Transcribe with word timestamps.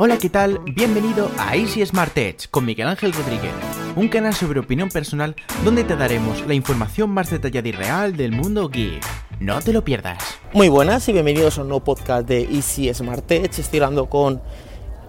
Hola, 0.00 0.16
¿qué 0.16 0.28
tal? 0.30 0.60
Bienvenido 0.76 1.28
a 1.38 1.56
Easy 1.56 1.84
Smart 1.84 2.16
Edge 2.16 2.48
con 2.50 2.64
Miguel 2.64 2.86
Ángel 2.86 3.12
Rodríguez, 3.12 3.52
un 3.96 4.08
canal 4.08 4.32
sobre 4.32 4.60
opinión 4.60 4.88
personal 4.90 5.34
donde 5.64 5.82
te 5.82 5.96
daremos 5.96 6.46
la 6.46 6.54
información 6.54 7.10
más 7.10 7.30
detallada 7.30 7.68
y 7.68 7.72
real 7.72 8.16
del 8.16 8.30
mundo 8.32 8.68
geek. 8.68 9.02
No 9.40 9.60
te 9.60 9.72
lo 9.72 9.82
pierdas. 9.84 10.18
Muy 10.52 10.68
buenas 10.68 11.08
y 11.08 11.12
bienvenidos 11.12 11.58
a 11.58 11.62
un 11.62 11.68
nuevo 11.68 11.82
podcast 11.84 12.28
de 12.28 12.42
Easy 12.44 12.92
Smart 12.94 13.28
Edge. 13.30 13.60
Estoy 13.60 13.80
hablando 13.80 14.06
con 14.08 14.40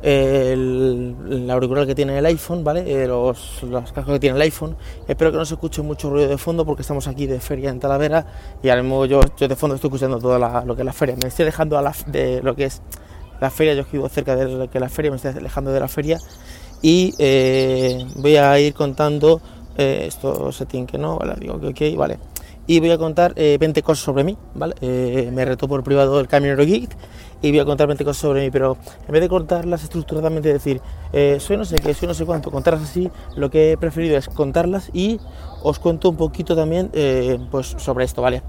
el, 0.02 1.48
auricular 1.52 1.86
que 1.86 1.94
tiene 1.94 2.18
el 2.18 2.26
iPhone, 2.26 2.64
¿vale? 2.64 3.04
Eh, 3.04 3.06
los, 3.08 3.62
los 3.64 3.92
cascos 3.92 4.14
que 4.16 4.20
tiene 4.20 4.38
el 4.38 4.42
iPhone. 4.42 4.76
Espero 5.08 5.32
que 5.32 5.38
no 5.38 5.46
se 5.46 5.54
escuche 5.54 5.84
mucho 5.84 6.10
ruido 6.10 6.30
de 6.30 6.38
fondo 6.40 6.66
porque 6.66 6.82
estamos 6.82 7.08
aquí 7.08 7.28
de 7.28 7.40
feria 7.40 7.70
en 7.70 7.80
Talavera 7.80 8.26
y 8.64 8.70
ahora 8.70 8.82
mismo 8.82 9.06
yo, 9.06 9.22
yo 9.38 9.48
de 9.48 9.56
fondo 9.56 9.76
estoy 9.76 9.90
escuchando 9.90 10.18
todo 10.18 10.40
la- 10.40 10.64
lo 10.66 10.76
que 10.76 10.82
es 10.82 10.86
la 10.86 10.94
feria. 10.94 11.16
Me 11.22 11.28
estoy 11.28 11.44
alejando 11.44 11.78
a 11.78 11.84
la, 11.84 11.94
de 12.08 12.42
lo 12.42 12.56
que 12.56 12.66
es 12.66 12.82
la 13.40 13.50
feria, 13.50 13.74
yo 13.74 13.86
vivo 13.92 14.10
cerca 14.10 14.36
de 14.36 14.80
la 14.80 14.90
feria, 14.90 15.12
me 15.12 15.18
estoy 15.18 15.32
alejando 15.32 15.72
de 15.72 15.80
la 15.80 15.88
feria 15.88 16.20
y 16.82 17.14
eh, 17.18 18.06
voy 18.16 18.38
a 18.38 18.60
ir 18.60 18.74
contando 18.74 19.42
eh, 19.78 20.06
esto 20.08 20.52
setting 20.52 20.86
que 20.86 20.98
no, 20.98 21.18
¿vale? 21.18 21.36
Digo 21.40 21.60
que 21.60 21.68
ok, 21.68 21.98
vale. 21.98 22.20
Y 22.68 22.80
voy 22.80 22.92
a 22.92 22.98
contar 22.98 23.34
eh, 23.36 23.58
20 23.60 23.82
cosas 23.82 24.04
sobre 24.04 24.24
mí, 24.24 24.38
¿vale? 24.54 24.76
Eh, 24.82 25.32
me 25.34 25.44
retó 25.44 25.68
por 25.68 25.84
privado 25.84 26.20
el 26.20 26.28
Camionero 26.28 26.64
Geek 26.66 26.90
y 27.42 27.52
voy 27.52 27.60
a 27.60 27.66
contar 27.66 27.88
20 27.88 28.04
cosas 28.04 28.22
sobre 28.22 28.42
mí, 28.42 28.52
pero 28.52 28.78
en 29.08 29.12
vez 29.12 29.22
de 29.22 29.30
contarlas 29.30 29.84
estructuradamente, 29.84 30.52
decir, 30.52 30.82
eh, 31.14 31.38
soy 31.40 31.58
no 31.58 31.66
sé 31.66 31.78
qué, 31.78 31.94
soy 31.94 32.08
no 32.08 32.14
sé 32.14 32.26
cuánto, 32.26 32.52
contarlas 32.52 32.84
así, 32.84 33.10
lo 33.36 33.50
que 33.50 33.72
he 33.72 33.78
preferido 33.78 34.18
es 34.18 34.28
contarlas 34.28 34.90
y 34.94 35.20
os 35.64 35.80
cuento 35.80 36.10
un 36.10 36.18
poquito 36.18 36.56
también 36.56 36.90
eh, 36.94 37.40
pues 37.52 37.76
sobre 37.78 38.06
esto, 38.06 38.22
¿vale? 38.22 38.42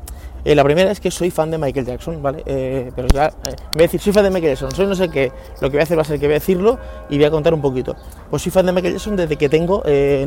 Eh, 0.45 0.54
la 0.54 0.64
primera 0.64 0.90
es 0.90 1.00
que 1.00 1.10
soy 1.10 1.30
fan 1.30 1.50
de 1.50 1.58
Michael 1.58 1.84
Jackson, 1.84 2.22
¿vale? 2.22 2.42
Eh, 2.46 2.90
pero 2.96 3.08
ya, 3.08 3.26
eh, 3.26 3.54
voy 3.72 3.80
a 3.80 3.82
decir, 3.82 4.00
soy 4.00 4.12
fan 4.12 4.24
de 4.24 4.30
Michael 4.30 4.52
Jackson, 4.52 4.70
soy 4.70 4.86
no 4.86 4.95
sé 4.95 5.09
qué, 5.10 5.32
lo 5.60 5.68
que 5.68 5.76
voy 5.76 5.80
a 5.80 5.82
hacer 5.82 5.98
va 5.98 6.02
a 6.02 6.04
ser 6.04 6.18
que 6.18 6.26
voy 6.26 6.34
a 6.34 6.38
decirlo 6.38 6.78
y 7.10 7.16
voy 7.16 7.26
a 7.26 7.30
contar 7.30 7.52
un 7.52 7.60
poquito. 7.60 7.95
Pues 8.30 8.43
soy 8.43 8.50
fan 8.50 8.65
de 8.66 8.72
Michael 8.72 8.95
Jackson 8.95 9.16
desde 9.16 9.37
que 9.37 9.48
tengo, 9.48 9.82
eh, 9.84 10.24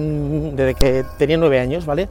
desde 0.54 0.76
que 0.76 1.04
tenía 1.18 1.38
nueve 1.38 1.60
años, 1.60 1.86
¿vale? 1.86 2.10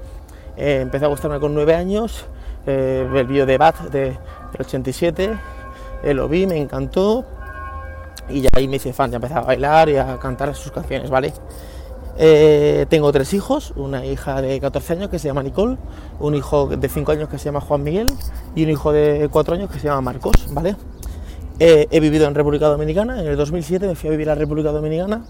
Empecé 0.56 1.05
a 1.05 1.08
gustarme 1.08 1.40
con 1.40 1.55
nueve 1.55 1.74
años, 1.74 2.27
el 2.66 3.27
vídeo 3.27 3.46
de 3.46 3.56
Bad 3.56 3.74
de, 3.90 4.00
del 4.00 4.60
87, 4.60 5.30
eh, 6.03 6.14
lo 6.14 6.28
vi, 6.28 6.47
me 6.47 6.58
encantó 6.58 7.25
y 8.28 8.41
ya 8.41 8.50
ahí 8.53 8.69
me 8.69 8.77
hice 8.77 8.92
fan, 8.92 9.11
ya 9.11 9.17
empecé 9.17 9.34
a 9.34 9.41
bailar 9.41 9.89
y 9.89 9.97
a 9.97 10.19
cantar 10.19 10.55
sus 10.55 10.72
canciones, 10.72 11.11
¿vale? 11.11 11.33
Eh, 12.19 12.86
tengo 12.91 13.11
tres 13.11 13.33
hijos, 13.33 13.72
una 13.77 14.05
hija 14.05 14.42
de 14.42 14.61
14 14.61 14.92
años 14.95 15.08
que 15.08 15.19
se 15.19 15.28
llama 15.28 15.42
Nicole, 15.42 15.78
un 16.20 16.34
hijo 16.34 16.69
de 16.69 16.89
5 16.89 17.12
años 17.12 17.28
que 17.28 17.39
se 17.39 17.47
llama 17.47 17.61
Juan 17.61 17.83
Miguel 17.83 18.06
y 18.55 18.64
un 18.64 18.70
hijo 18.70 18.92
de 18.92 19.28
4 19.30 19.55
años 19.55 19.70
que 19.70 19.78
se 19.78 19.89
llama 19.89 20.03
Marcos, 20.03 20.34
¿vale? 20.50 20.77
Eh, 21.58 21.89
he 21.91 22.00
vivido 22.00 22.27
en 22.27 22.34
República 22.34 22.67
Dominicana, 22.69 23.20
en 23.20 23.27
el 23.27 23.36
2007 23.36 23.86
me 23.86 23.95
fui 23.95 24.08
a 24.08 24.11
vivir 24.11 24.28
a 24.28 24.34
República 24.34 24.73
Dominicana, 24.73 25.25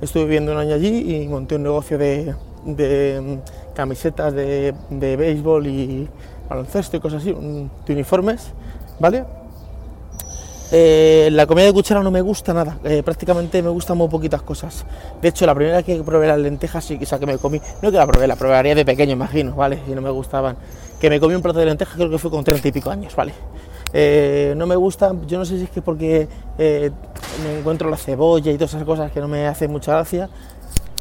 estuve 0.00 0.24
viviendo 0.24 0.52
un 0.52 0.58
año 0.58 0.74
allí 0.74 1.22
y 1.22 1.28
monté 1.28 1.56
un 1.56 1.62
negocio 1.62 1.96
de, 1.96 2.34
mm, 2.64 3.74
camisetas 3.74 4.34
de, 4.34 4.74
de 4.90 5.16
béisbol 5.16 5.66
y 5.66 6.08
baloncesto 6.48 6.98
y 6.98 7.00
cosas 7.00 7.22
así, 7.22 7.32
de 7.32 7.92
uniformes, 7.92 8.52
¿vale? 9.00 9.24
Eh, 10.72 11.28
la 11.32 11.46
comida 11.46 11.66
de 11.66 11.72
cuchara 11.72 12.02
no 12.02 12.10
me 12.10 12.20
gusta 12.20 12.52
nada, 12.52 12.78
eh, 12.84 13.02
prácticamente 13.04 13.62
me 13.62 13.68
gustan 13.68 13.96
muy 13.96 14.08
poquitas 14.08 14.42
cosas. 14.42 14.84
De 15.22 15.28
hecho, 15.28 15.46
la 15.46 15.54
primera 15.54 15.82
que 15.82 16.02
probé 16.02 16.26
las 16.26 16.38
lentejas, 16.38 16.90
o 16.90 17.06
sea, 17.06 17.18
que 17.18 17.26
me 17.26 17.38
comí, 17.38 17.60
no 17.82 17.90
que 17.90 17.96
la 17.96 18.06
probé, 18.06 18.26
la 18.26 18.36
probaría 18.36 18.74
de 18.74 18.84
pequeño, 18.84 19.12
imagino, 19.12 19.54
¿vale? 19.54 19.78
Y 19.86 19.92
no 19.92 20.00
me 20.00 20.10
gustaban. 20.10 20.56
Que 21.00 21.08
me 21.08 21.20
comí 21.20 21.34
un 21.34 21.42
plato 21.42 21.60
de 21.60 21.66
lentejas, 21.66 21.94
creo 21.94 22.10
que 22.10 22.18
fue 22.18 22.30
con 22.30 22.42
treinta 22.42 22.66
y 22.66 22.72
pico 22.72 22.90
años, 22.90 23.14
¿vale? 23.14 23.32
Eh, 23.92 24.54
no 24.56 24.66
me 24.66 24.74
gusta, 24.74 25.14
yo 25.26 25.38
no 25.38 25.44
sé 25.44 25.56
si 25.58 25.64
es 25.64 25.70
que 25.70 25.82
porque 25.82 26.28
me 26.58 27.58
encuentro 27.58 27.88
la 27.88 27.96
cebolla 27.96 28.50
y 28.50 28.56
todas 28.56 28.74
esas 28.74 28.84
cosas 28.84 29.12
que 29.12 29.20
no 29.20 29.28
me 29.28 29.46
hacen 29.46 29.70
mucha 29.70 29.92
gracia, 29.92 30.28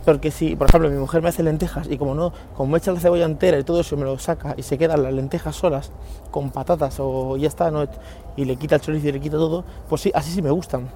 porque 0.05 0.29
si, 0.29 0.55
por 0.55 0.69
ejemplo, 0.69 0.89
mi 0.89 0.97
mujer 0.97 1.21
me 1.23 1.29
hace 1.29 1.41
lentejas 1.41 1.87
y 1.89 1.97
como 1.97 2.13
no, 2.13 2.31
como 2.55 2.71
me 2.71 2.77
echa 2.77 2.91
la 2.91 2.99
cebolla 2.99 3.25
entera 3.25 3.57
y 3.57 3.63
todo 3.63 3.81
eso 3.81 3.97
me 3.97 4.05
lo 4.05 4.17
saca 4.19 4.53
y 4.55 4.61
se 4.61 4.77
quedan 4.77 5.01
las 5.01 5.11
lentejas 5.11 5.55
solas 5.55 5.91
con 6.29 6.51
patatas 6.51 6.97
o 6.99 7.35
ya 7.37 7.47
está, 7.47 7.71
¿no? 7.71 7.87
y 8.37 8.45
le 8.45 8.55
quita 8.57 8.75
el 8.75 8.81
chorizo 8.81 9.07
y 9.07 9.11
le 9.13 9.19
quita 9.19 9.37
todo, 9.37 9.63
pues 9.89 10.01
sí, 10.01 10.11
así 10.13 10.31
sí 10.31 10.41
me 10.41 10.51
gustan. 10.51 10.89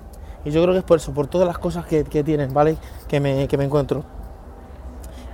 Y 0.46 0.52
yo 0.52 0.62
creo 0.62 0.74
que 0.74 0.80
es 0.80 0.86
por 0.86 0.98
eso, 0.98 1.12
por 1.12 1.28
todas 1.28 1.48
las 1.48 1.58
cosas 1.58 1.86
que, 1.86 2.04
que 2.04 2.24
tienen, 2.24 2.54
¿vale? 2.54 2.78
Que 3.08 3.20
me, 3.20 3.48
que 3.48 3.58
me 3.58 3.66
encuentro. 3.66 4.04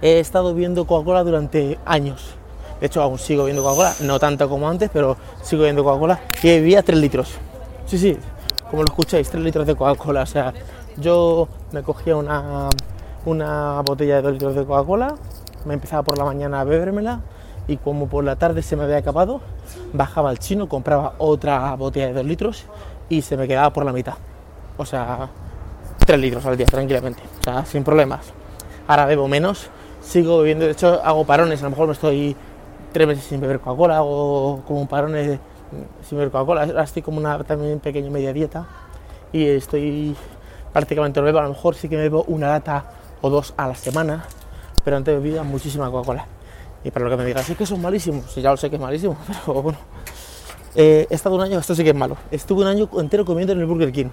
He 0.01 0.19
estado 0.19 0.53
viendo 0.53 0.85
Coca-Cola 0.85 1.23
durante 1.23 1.79
años. 1.85 2.35
De 2.79 2.87
hecho, 2.87 3.01
aún 3.01 3.17
sigo 3.17 3.45
viendo 3.45 3.63
Coca-Cola, 3.63 3.93
no 4.01 4.19
tanto 4.19 4.49
como 4.49 4.69
antes, 4.69 4.89
pero 4.91 5.17
sigo 5.43 5.63
viendo 5.63 5.83
Coca-Cola. 5.83 6.19
Y 6.41 6.47
bebía 6.47 6.81
3 6.81 6.97
litros. 6.99 7.29
Sí, 7.85 7.97
sí, 7.97 8.17
como 8.69 8.83
lo 8.83 8.87
escucháis, 8.87 9.29
3 9.29 9.43
litros 9.43 9.67
de 9.67 9.75
Coca-Cola. 9.75 10.23
O 10.23 10.27
sea, 10.27 10.53
yo 10.97 11.47
me 11.71 11.83
cogía 11.83 12.15
una, 12.15 12.69
una 13.25 13.81
botella 13.81 14.17
de 14.17 14.21
2 14.21 14.33
litros 14.33 14.55
de 14.55 14.65
Coca-Cola, 14.65 15.15
me 15.65 15.73
empezaba 15.73 16.03
por 16.03 16.17
la 16.17 16.25
mañana 16.25 16.61
a 16.61 16.63
bebérmela 16.63 17.21
y 17.67 17.77
como 17.77 18.07
por 18.07 18.23
la 18.23 18.35
tarde 18.35 18.61
se 18.61 18.75
me 18.75 18.83
había 18.83 18.97
acabado, 18.97 19.41
bajaba 19.93 20.29
al 20.29 20.39
chino, 20.39 20.69
compraba 20.69 21.13
otra 21.17 21.75
botella 21.75 22.07
de 22.07 22.13
2 22.13 22.25
litros 22.25 22.65
y 23.09 23.21
se 23.21 23.37
me 23.37 23.47
quedaba 23.47 23.71
por 23.71 23.85
la 23.85 23.91
mitad. 23.91 24.15
O 24.77 24.85
sea, 24.85 25.29
3 26.05 26.19
litros 26.19 26.45
al 26.45 26.57
día, 26.57 26.65
tranquilamente. 26.65 27.21
O 27.39 27.43
sea, 27.43 27.65
sin 27.65 27.83
problemas. 27.83 28.31
Ahora 28.87 29.05
bebo 29.05 29.27
menos, 29.27 29.69
sigo 30.01 30.39
bebiendo, 30.39 30.65
de 30.65 30.71
hecho 30.71 31.01
hago 31.03 31.25
parones, 31.25 31.61
a 31.61 31.63
lo 31.65 31.71
mejor 31.71 31.87
me 31.87 31.93
estoy 31.93 32.35
tres 32.91 33.07
meses 33.07 33.23
sin 33.23 33.41
beber 33.41 33.59
Coca-Cola, 33.59 33.97
hago 33.97 34.61
como 34.67 34.87
parón 34.87 35.15
eh, 35.15 35.39
sin 36.07 36.17
beber 36.17 36.31
Coca-Cola, 36.31 36.63
ahora 36.63 36.83
estoy 36.83 37.01
como 37.01 37.17
una 37.17 37.43
también 37.43 37.79
pequeña 37.79 38.11
media 38.11 38.31
dieta 38.31 38.67
y 39.33 39.47
estoy 39.47 40.15
prácticamente 40.71 41.19
no 41.19 41.25
bebo, 41.25 41.39
a 41.39 41.43
lo 41.43 41.49
mejor 41.49 41.75
sí 41.75 41.89
que 41.89 41.95
me 41.95 42.03
bebo 42.03 42.23
una 42.27 42.49
lata 42.49 42.85
o 43.25 43.29
dos 43.31 43.53
a 43.57 43.67
la 43.67 43.73
semana, 43.75 44.23
pero 44.83 44.97
antes 44.97 45.15
bebía 45.15 45.41
muchísima 45.41 45.89
Coca-Cola. 45.89 46.25
Y 46.83 46.91
para 46.91 47.05
lo 47.05 47.11
que 47.11 47.17
me 47.17 47.25
digas, 47.25 47.49
es 47.49 47.57
que 47.57 47.65
son 47.65 47.81
malísimos, 47.81 48.31
sí, 48.31 48.41
ya 48.41 48.51
lo 48.51 48.57
sé 48.57 48.69
que 48.69 48.75
es 48.75 48.81
malísimo, 48.81 49.17
pero 49.45 49.61
bueno. 49.63 49.79
Eh, 50.75 51.07
he 51.09 51.15
estado 51.15 51.35
un 51.35 51.41
año, 51.41 51.57
esto 51.57 51.73
sí 51.73 51.83
que 51.83 51.89
es 51.89 51.95
malo, 51.95 52.17
estuve 52.29 52.61
un 52.61 52.67
año 52.67 52.87
entero 52.99 53.25
comiendo 53.25 53.53
en 53.53 53.59
el 53.59 53.65
Burger 53.65 53.91
King. 53.91 54.09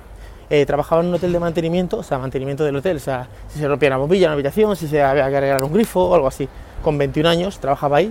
Eh, 0.48 0.64
trabajaba 0.64 1.02
en 1.02 1.08
un 1.08 1.14
hotel 1.14 1.32
de 1.32 1.38
mantenimiento, 1.40 1.98
o 1.98 2.02
sea, 2.02 2.18
mantenimiento 2.18 2.64
del 2.64 2.76
hotel, 2.76 2.96
o 2.96 3.00
sea, 3.00 3.26
si 3.48 3.58
se 3.58 3.66
rompía 3.68 3.88
una 3.90 3.96
bombilla 3.98 4.26
una 4.28 4.34
habitación, 4.34 4.74
si 4.76 4.86
se 4.88 5.02
había 5.02 5.28
que 5.28 5.36
arreglar 5.36 5.62
un 5.64 5.72
grifo 5.72 6.00
o 6.08 6.14
algo 6.14 6.28
así. 6.28 6.48
Con 6.82 6.96
21 6.98 7.28
años 7.28 7.58
trabajaba 7.58 7.98
ahí, 7.98 8.10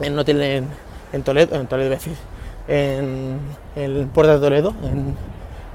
en 0.00 0.12
un 0.14 0.18
hotel 0.20 0.40
en, 0.42 0.66
en 1.12 1.22
Toledo, 1.22 1.54
en 1.56 1.66
Toledo, 1.66 1.90
decir, 1.90 2.14
en, 2.68 3.38
en 3.76 4.08
Puerta 4.08 4.34
de 4.34 4.40
Toledo, 4.40 4.74
en, 4.84 5.14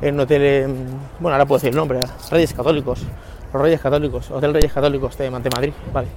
en 0.01 0.13
un 0.15 0.19
hotel, 0.21 0.41
en- 0.43 0.87
bueno, 1.19 1.35
ahora 1.35 1.45
puedo 1.45 1.57
decir 1.57 1.69
el 1.69 1.75
nombre, 1.75 2.03
Reyes 2.31 2.53
Católicos, 2.53 3.01
los 3.53 3.61
Reyes 3.61 3.81
Católicos, 3.81 4.31
Hotel 4.31 4.53
Reyes 4.53 4.73
Católicos 4.73 5.17
de 5.17 5.29
Madrid, 5.29 5.73
vale. 5.93 6.07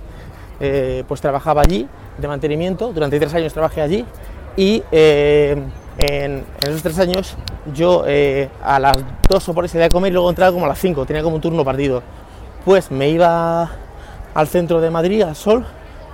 Eh, 0.61 1.05
pues 1.07 1.21
trabajaba 1.21 1.63
allí 1.63 1.87
de 2.19 2.29
mantenimiento, 2.29 2.93
durante 2.93 3.19
tres 3.19 3.33
años 3.35 3.53
trabajé 3.53 3.81
allí 3.81 4.05
y 4.57 4.83
eh, 4.91 5.57
en, 5.99 6.33
en 6.33 6.45
esos 6.69 6.83
tres 6.83 6.99
años 6.99 7.37
yo 7.73 8.03
eh, 8.07 8.49
a 8.63 8.81
las 8.81 8.97
dos 9.29 9.49
o 9.49 9.55
por 9.55 9.65
ahí 9.65 9.69
salía 9.69 9.87
a 9.87 9.91
comer 9.91 10.11
y 10.11 10.15
luego 10.15 10.29
entraba 10.29 10.53
como 10.53 10.65
a 10.65 10.69
las 10.69 10.79
cinco, 10.79 11.07
tenía 11.07 11.23
como 11.23 11.37
un 11.37 11.41
turno 11.41 11.65
partido. 11.65 12.03
Pues 12.65 12.91
me 12.91 13.09
iba 13.09 13.71
al 14.35 14.47
centro 14.49 14.81
de 14.81 14.91
Madrid, 14.91 15.23
al 15.23 15.37
Sol, 15.37 15.65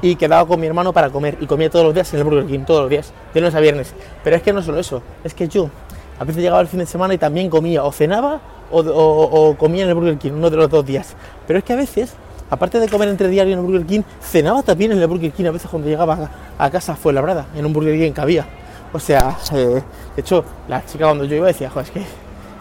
y 0.03 0.17
quedaba 0.17 0.47
con 0.47 0.61
mi 0.61 0.67
hermano 0.67 0.93
para 0.93 1.11
comer. 1.11 1.37
Y 1.41 1.47
comía 1.47 1.71
todos 1.71 1.85
los 1.85 1.95
días 1.95 2.13
en 2.13 2.21
el 2.21 2.25
Burger 2.25 2.47
King, 2.47 2.61
todos 2.67 2.83
los 2.83 2.91
días, 2.91 3.13
de 3.33 3.41
lunes 3.41 3.55
a 3.55 3.61
viernes. 3.61 3.95
Pero 4.23 4.37
es 4.37 4.43
que 4.43 4.53
no 4.53 4.63
solo 4.63 4.79
eso, 4.79 5.03
es 5.25 5.35
que 5.35 5.49
yo 5.49 5.71
a 6.19 6.25
veces 6.25 6.43
llegaba 6.43 6.61
el 6.61 6.69
fin 6.69 6.81
de 6.81 6.87
semana 6.87 7.15
y 7.15 7.19
también 7.19 7.51
comía, 7.51 7.83
o 7.83 7.91
cenaba 7.91 8.41
o, 8.71 9.55
comía 9.59 9.85
en 9.85 9.89
el 9.91 9.95
Burger 9.95 10.19
King, 10.19 10.33
uno 10.33 10.51
de 10.51 10.57
los 10.57 10.71
dos 10.71 10.85
días. 10.85 11.15
Pero 11.47 11.59
es 11.59 11.65
que 11.65 11.73
a 11.73 11.77
veces, 11.77 12.15
aparte 12.51 12.79
de 12.81 12.89
comer 12.89 13.09
entre 13.09 13.29
diario 13.29 13.53
en 13.53 13.61
el 13.61 13.65
Burger 13.65 13.87
King, 13.87 14.01
cenaba 14.21 14.63
también 14.63 14.93
en 14.93 14.99
el 14.99 15.07
Burger 15.07 15.33
King, 15.33 15.47
a 15.47 15.51
veces 15.51 15.71
cuando 15.71 15.89
llegaba 15.89 16.31
a, 16.59 16.71
casa 16.71 16.97
fue 16.97 17.13
labrada, 17.13 17.47
en 17.55 17.67
un 17.67 17.73
Burger 17.73 17.99
King 17.99 18.13
que 18.13 18.21
había. 18.21 18.47
O 18.93 18.99
sea, 19.01 19.37
eh, 19.53 19.83
de 20.15 20.21
hecho, 20.21 20.45
la 20.69 20.85
chica 20.87 21.05
cuando 21.07 21.25
yo 21.25 21.37
iba 21.37 21.47
decía, 21.49 21.71
joder, 21.71 21.87
es 21.87 21.93
que 21.93 22.05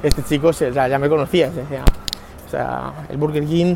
este 0.08 0.24
chico 0.24 0.52
se- 0.52 0.74
sea, 0.74 0.88
ya 0.88 0.98
me 1.00 1.08
conocía, 1.08 1.50
o 2.46 2.50
sea, 2.50 2.94
el 3.10 3.18
Burger 3.18 3.46
King 3.46 3.76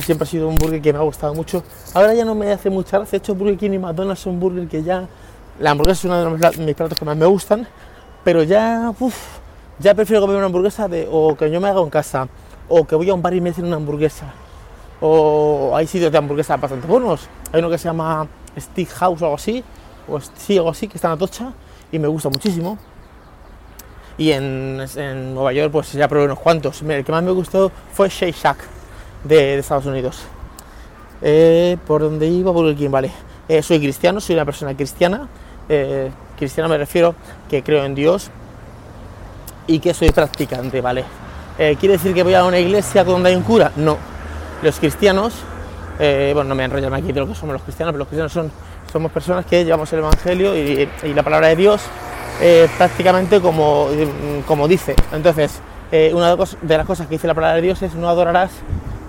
siempre 0.00 0.24
ha 0.24 0.30
sido 0.30 0.48
un 0.48 0.54
burger 0.54 0.80
que 0.80 0.92
me 0.92 0.98
ha 0.98 1.02
gustado 1.02 1.34
mucho. 1.34 1.62
Ahora 1.94 2.14
ya 2.14 2.24
no 2.24 2.34
me 2.34 2.52
hace 2.52 2.70
mucha 2.70 2.98
gracia. 2.98 3.18
De 3.18 3.22
hecho, 3.22 3.34
Burger 3.34 3.56
King 3.56 3.72
y 3.72 3.78
McDonald's 3.78 4.20
son 4.20 4.38
burger 4.38 4.68
que 4.68 4.82
ya. 4.82 5.06
La 5.60 5.70
hamburguesa 5.72 6.00
es 6.00 6.04
uno 6.04 6.18
de 6.36 6.38
los 6.38 6.58
mis 6.58 6.74
platos 6.74 6.98
que 6.98 7.04
más 7.04 7.16
me 7.16 7.26
gustan. 7.26 7.66
Pero 8.24 8.42
ya. 8.42 8.92
Ya 9.78 9.94
prefiero 9.94 10.20
comer 10.20 10.36
una 10.36 10.46
hamburguesa 10.46 10.88
de, 10.88 11.08
o 11.10 11.36
que 11.36 11.50
yo 11.50 11.60
me 11.60 11.68
haga 11.68 11.80
en 11.80 11.90
casa. 11.90 12.28
O 12.68 12.84
que 12.84 12.96
voy 12.96 13.08
a 13.08 13.14
un 13.14 13.22
bar 13.22 13.34
y 13.34 13.40
me 13.40 13.50
hacen 13.50 13.64
una 13.64 13.76
hamburguesa. 13.76 14.26
O 15.00 15.72
hay 15.74 15.86
sitios 15.86 16.10
de 16.10 16.18
hamburguesas 16.18 16.60
bastante 16.60 16.86
buenos. 16.86 17.28
Hay 17.52 17.60
uno 17.60 17.70
que 17.70 17.78
se 17.78 17.84
llama 17.84 18.26
Stick 18.58 18.90
House 18.90 19.22
o 19.22 19.26
algo 19.26 19.36
así. 19.36 19.62
O 20.08 20.20
sí, 20.20 20.56
algo 20.58 20.70
así, 20.70 20.88
que 20.88 20.96
está 20.96 21.08
en 21.08 21.14
Atocha. 21.14 21.52
Y 21.92 21.98
me 21.98 22.08
gusta 22.08 22.28
muchísimo. 22.28 22.76
Y 24.18 24.32
en, 24.32 24.84
en 24.96 25.34
Nueva 25.34 25.52
York, 25.52 25.70
pues 25.70 25.92
ya 25.92 26.08
probé 26.08 26.24
unos 26.24 26.40
cuantos. 26.40 26.82
El 26.82 27.04
que 27.04 27.12
más 27.12 27.22
me 27.22 27.30
gustó 27.30 27.70
fue 27.92 28.08
Shake 28.08 28.34
Shack 28.34 28.58
de, 29.24 29.58
Estados 29.58 29.86
Unidos. 29.86 30.22
Eh, 31.22 31.78
¿Por 31.86 32.02
dónde 32.02 32.26
iba? 32.26 32.50
Burger 32.50 32.76
King, 32.76 32.90
vale. 32.90 33.12
Eh, 33.48 33.62
soy 33.62 33.78
cristiano, 33.78 34.20
soy 34.20 34.34
una 34.34 34.44
persona 34.44 34.76
cristiana. 34.76 35.28
Eh, 35.68 36.10
cristiana 36.36 36.68
me 36.68 36.78
refiero 36.78 37.14
que 37.48 37.62
creo 37.62 37.84
en 37.84 37.94
Dios 37.94 38.30
y 39.68 39.78
que 39.78 39.94
soy 39.94 40.10
practicante, 40.10 40.80
¿vale? 40.80 41.04
Eh, 41.58 41.76
¿Quiere 41.78 41.94
decir 41.94 42.14
que 42.14 42.24
voy 42.24 42.34
a 42.34 42.44
una 42.44 42.58
iglesia 42.58 43.04
donde 43.04 43.28
hay 43.28 43.36
un 43.36 43.42
cura? 43.42 43.70
No. 43.76 43.96
Los 44.62 44.80
cristianos, 44.80 45.34
eh, 46.00 46.32
bueno, 46.34 46.48
no 46.48 46.54
me 46.56 46.64
enrollo 46.64 46.92
aquí 46.92 47.12
de 47.12 47.20
lo 47.20 47.28
que 47.28 47.34
somos 47.34 47.52
los 47.52 47.62
cristianos, 47.62 47.92
pero 47.92 47.98
los 47.98 48.08
cristianos 48.08 48.32
son, 48.32 48.50
somos 48.90 49.12
personas 49.12 49.44
que 49.44 49.64
llevamos 49.64 49.92
el 49.92 50.00
Evangelio 50.00 50.56
y, 50.56 50.88
la 51.14 51.22
palabra 51.22 51.48
de 51.48 51.56
Dios 51.56 51.82
eh, 52.40 52.68
prácticamente 52.76 53.40
como, 53.40 53.88
como 54.46 54.66
dice. 54.66 54.96
Entonces, 55.12 55.60
una 56.12 56.34
de 56.36 56.76
las 56.76 56.86
cosas 56.86 57.06
que 57.06 57.14
dice 57.14 57.26
la 57.26 57.34
palabra 57.34 57.56
de 57.56 57.62
Dios 57.62 57.82
es 57.82 57.94
no 57.94 58.08
adorarás 58.08 58.50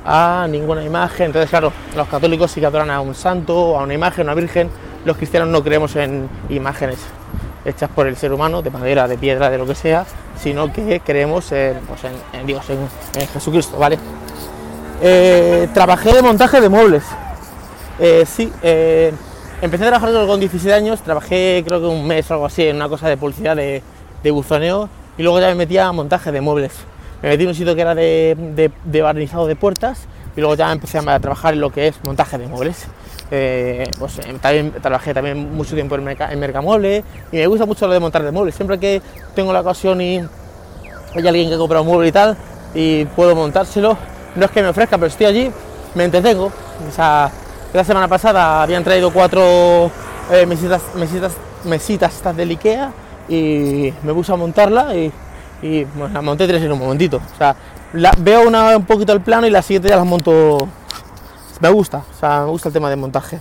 a 0.06 0.46
ninguna 0.50 0.84
imagen. 0.84 1.28
Entonces, 1.28 1.50
claro, 1.50 1.72
los 1.96 2.08
católicos 2.08 2.52
sí 2.52 2.60
que 2.60 2.66
adoran 2.66 2.92
a 2.92 3.00
un 3.00 3.16
santo, 3.16 3.80
a 3.80 3.84
una 3.84 3.94
imagen, 3.94 4.28
a 4.28 4.34
una 4.34 4.42
virgen. 4.42 4.70
Los 5.06 5.16
cristianos 5.16 5.50
no 5.50 5.64
creemos 5.64 5.96
en 5.96 6.28
imágenes 6.50 7.00
hechas 7.70 7.90
por 7.90 8.08
el 8.08 8.16
ser 8.16 8.34
humano, 8.34 8.62
de 8.62 8.70
madera, 8.70 9.08
de 9.08 9.18
piedra, 9.18 9.50
de 9.50 9.58
lo 9.58 9.66
que 9.66 9.76
sea, 9.76 10.06
sino 10.42 10.72
que 10.72 11.00
creemos 11.00 11.52
en, 11.52 11.78
pues 11.88 12.02
en, 12.34 12.46
Dios, 12.46 12.66
en, 12.70 13.28
Jesucristo, 13.28 13.78
¿vale? 13.78 13.98
Eh, 15.02 15.68
trabajé 15.74 16.14
de 16.14 16.22
montaje 16.22 16.60
de 16.62 16.70
muebles. 16.70 17.04
Eh, 18.00 18.26
sí, 18.26 18.52
eh, 18.62 19.14
empecé 19.62 19.86
a 19.86 19.88
trabajar 19.88 20.28
con 20.28 20.40
17 20.40 20.74
años, 20.74 21.02
trabajé 21.02 21.64
creo 21.66 21.80
que 21.80 21.88
un 21.88 22.08
mes 22.08 22.30
o 22.32 22.34
algo 22.34 22.46
así 22.46 22.68
en 22.68 22.76
una 22.76 22.90
cosa 22.90 23.08
de 23.10 23.18
publicidad 23.18 23.56
de, 23.56 23.82
buzoneo 24.32 24.90
y 25.18 25.24
luego 25.24 25.40
ya 25.40 25.48
me 25.48 25.56
metí 25.56 25.78
a 25.78 25.92
montaje 25.92 26.32
de 26.32 26.42
muebles. 26.42 26.74
Me 27.22 27.30
metí 27.30 27.44
en 27.44 27.50
un 27.50 27.56
sitio 27.56 27.76
que 27.76 27.82
era 27.82 27.96
de, 27.96 28.72
de 28.86 29.02
barnizado 29.02 29.48
de 29.48 29.56
puertas 29.56 30.08
y 30.40 30.42
luego 30.42 30.56
ya 30.56 30.72
empecé 30.72 31.00
a 31.00 31.20
trabajar 31.20 31.54
en 31.54 31.60
lo 31.60 31.70
que 31.70 31.90
es 31.90 31.96
montaje 32.06 32.38
de 32.38 32.48
muebles. 32.48 32.88
Eh, 33.30 33.84
pues, 34.00 34.20
eh, 34.20 34.38
también 34.42 34.72
trabajé 34.82 35.14
también 35.14 35.54
mucho 35.54 35.76
tiempo 35.76 35.96
en, 35.96 36.04
Merca, 36.06 36.32
en 36.32 36.40
Mercamueble 36.40 37.04
y 37.34 37.36
me 37.36 37.48
gusta 37.48 37.66
mucho 37.66 37.86
lo 37.88 37.94
de 37.94 38.00
montar 38.00 38.24
de 38.24 38.32
muebles. 38.32 38.56
Siempre 38.56 38.80
que 38.80 39.02
tengo 39.36 39.52
la 39.52 39.60
ocasión 39.60 40.00
y 40.00 40.20
hay 41.14 41.28
alguien 41.28 41.50
que 41.50 41.58
compra 41.58 41.82
un 41.82 41.88
mueble 41.88 42.08
y 42.08 42.12
tal 42.14 42.38
y 42.74 43.04
puedo 43.04 43.36
montárselo, 43.36 43.98
no 44.36 44.46
es 44.46 44.52
que 44.52 44.62
me 44.62 44.70
ofrezca, 44.70 44.98
pero 44.98 45.08
estoy 45.08 45.26
allí, 45.26 45.52
me 45.94 46.06
entretengo. 46.06 46.46
O 46.46 46.92
sea, 46.96 47.30
la 47.74 47.84
semana 47.84 48.08
pasada 48.08 48.64
habían 48.64 48.86
traído 48.86 49.12
cuatro 49.12 49.92
eh, 50.32 50.46
mesitas, 50.46 50.82
mesitas, 50.96 51.34
mesitas 51.66 52.16
estas 52.16 52.38
del 52.38 52.52
Ikea 52.52 52.94
y 53.28 53.94
me 54.04 54.14
puse 54.14 54.32
a 54.32 54.38
montarla 54.38 54.96
y, 54.96 55.12
y 55.62 55.86
la 56.14 56.22
monté 56.22 56.48
tres 56.48 56.64
en 56.64 56.72
un 56.72 56.80
momentito. 56.80 57.18
O 57.18 57.38
sea, 57.38 57.54
veo 57.94 58.48
una, 58.48 58.78
un 58.78 58.86
poquito 58.86 59.14
el 59.14 59.22
plano 59.22 59.48
y 59.48 59.50
la 59.50 59.62
siguiente 59.62 59.90
ya 59.90 59.98
las 59.98 60.06
monto 60.06 60.68
me 61.60 61.70
gusta, 61.70 62.04
me 62.22 62.46
gusta 62.46 62.70
el 62.70 62.74
tema 62.74 62.90
de 62.90 62.96
montaje. 62.96 63.40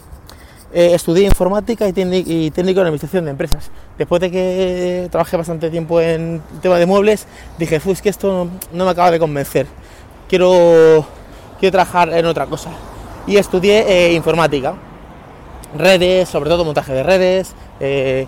Eh, 0.73 0.91
estudié 0.93 1.25
informática 1.25 1.89
y, 1.89 1.95
y, 1.97 2.50
técnico 2.50 2.81
en 2.81 2.87
administración 2.87 3.25
de 3.25 3.31
empresas. 3.31 3.71
Después 3.97 4.21
de 4.21 4.31
que 4.31 5.09
trabajé 5.11 5.37
bastante 5.37 5.71
tiempo 5.71 6.00
en 6.00 6.43
el 6.53 6.61
tema 6.61 6.79
de 6.79 6.85
muebles, 6.85 7.27
dije, 7.59 7.77
es 7.77 8.03
que 8.03 8.09
esto 8.09 8.49
no, 8.73 8.85
me 8.85 8.91
acaba 8.91 9.11
de 9.11 9.19
convencer. 9.19 9.67
Quiero, 10.29 11.06
quiero 11.59 11.73
trabajar 11.73 12.12
en 12.12 12.27
otra 12.27 12.47
cosa. 12.47 12.71
Y 13.27 13.37
estudié 13.37 13.85
eh, 13.89 14.12
informática, 14.12 14.75
redes, 15.77 16.29
sobre 16.29 16.50
todo 16.50 16.65
montaje 16.65 16.93
de 16.93 17.03
redes, 17.03 17.55
eh, 17.81 18.27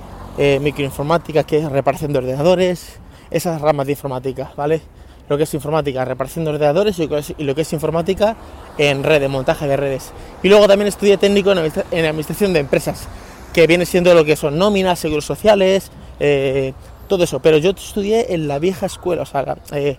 microinformática, 0.61 1.45
que 1.45 1.59
es 1.59 1.71
reparación 1.71 2.13
de 2.13 2.19
ordenadores, 2.21 3.01
esas 3.31 3.61
ramas 3.61 3.87
de 3.87 3.93
informática, 3.93 4.53
¿vale? 4.57 4.81
Lo 5.31 5.37
que 5.37 5.45
es 5.45 5.55
informática, 5.55 6.05
reparación 6.05 6.45
de 6.45 6.51
ordenadores 6.51 6.99
y 6.99 7.45
lo 7.45 7.55
que 7.55 7.61
es 7.61 7.73
informática 7.73 8.37
en 8.77 9.05
redes, 9.05 9.31
montaje 9.31 9.69
de 9.69 9.77
redes. 9.77 10.11
Y 10.43 10.49
luego 10.49 10.67
también 10.67 10.89
estudié 10.89 11.19
técnico 11.19 11.53
en 11.53 12.05
administración 12.05 12.53
de 12.53 12.59
empresas, 12.59 13.07
que 13.53 13.69
viene 13.69 13.87
siendo 13.87 14.13
lo 14.13 14.25
que 14.25 14.35
son 14.35 14.59
nóminas, 14.59 14.99
seguros 14.99 15.25
sociales, 15.25 15.93
eh, 16.19 16.73
todo 17.07 17.23
eso. 17.23 17.39
Pero 17.39 17.59
yo 17.59 17.71
estudié 17.71 18.35
en 18.35 18.49
la 18.49 18.59
vieja 18.59 18.87
escuela, 18.87 19.23
o 19.23 19.27
sea, 19.27 19.57
eh, 19.73 19.99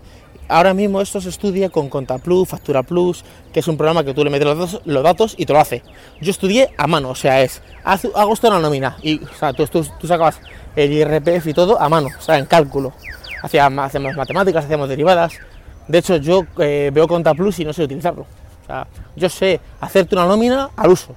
ahora 0.49 0.73
mismo 0.73 0.99
esto 0.99 1.21
se 1.21 1.29
estudia 1.29 1.69
con 1.69 1.87
ContaPlus, 1.87 2.49
Factura 2.49 2.83
Plus, 2.83 3.23
que 3.53 3.61
es 3.61 3.67
un 3.69 3.77
programa 3.77 4.03
que 4.03 4.13
tú 4.13 4.25
le 4.25 4.29
metes 4.29 4.81
los 4.83 5.03
datos, 5.03 5.35
y 5.37 5.45
te 5.45 5.53
lo 5.53 5.59
hace. 5.59 5.81
Yo 6.19 6.31
estudié 6.31 6.71
a 6.77 6.87
mano, 6.87 7.11
o 7.11 7.15
sea, 7.15 7.41
es 7.41 7.61
hago 7.85 8.33
esto 8.33 8.47
en 8.47 8.53
la 8.55 8.59
nómina, 8.59 8.97
y 9.01 9.23
o 9.23 9.33
sea, 9.39 9.53
tú, 9.53 9.65
tú, 9.67 9.87
tú 9.97 10.07
sacabas 10.07 10.41
el 10.75 10.91
IRPF 10.91 11.47
y 11.47 11.53
todo 11.53 11.79
a 11.81 11.87
mano, 11.87 12.09
o 12.19 12.21
sea, 12.21 12.37
en 12.37 12.47
cálculo 12.47 12.91
hacíamos 13.41 14.15
matemáticas, 14.15 14.65
hacíamos 14.65 14.89
derivadas. 14.89 15.33
De 15.87 15.97
hecho, 15.97 16.17
yo 16.17 16.45
eh, 16.59 16.91
veo 16.93 17.07
ContaPlus 17.07 17.59
y 17.59 17.65
no 17.65 17.73
sé 17.73 17.83
utilizarlo. 17.83 18.21
O 18.21 18.65
sea, 18.65 18.87
yo 19.15 19.29
sé 19.29 19.59
hacerte 19.79 20.15
una 20.15 20.25
nómina 20.25 20.69
al 20.75 20.91
uso. 20.91 21.15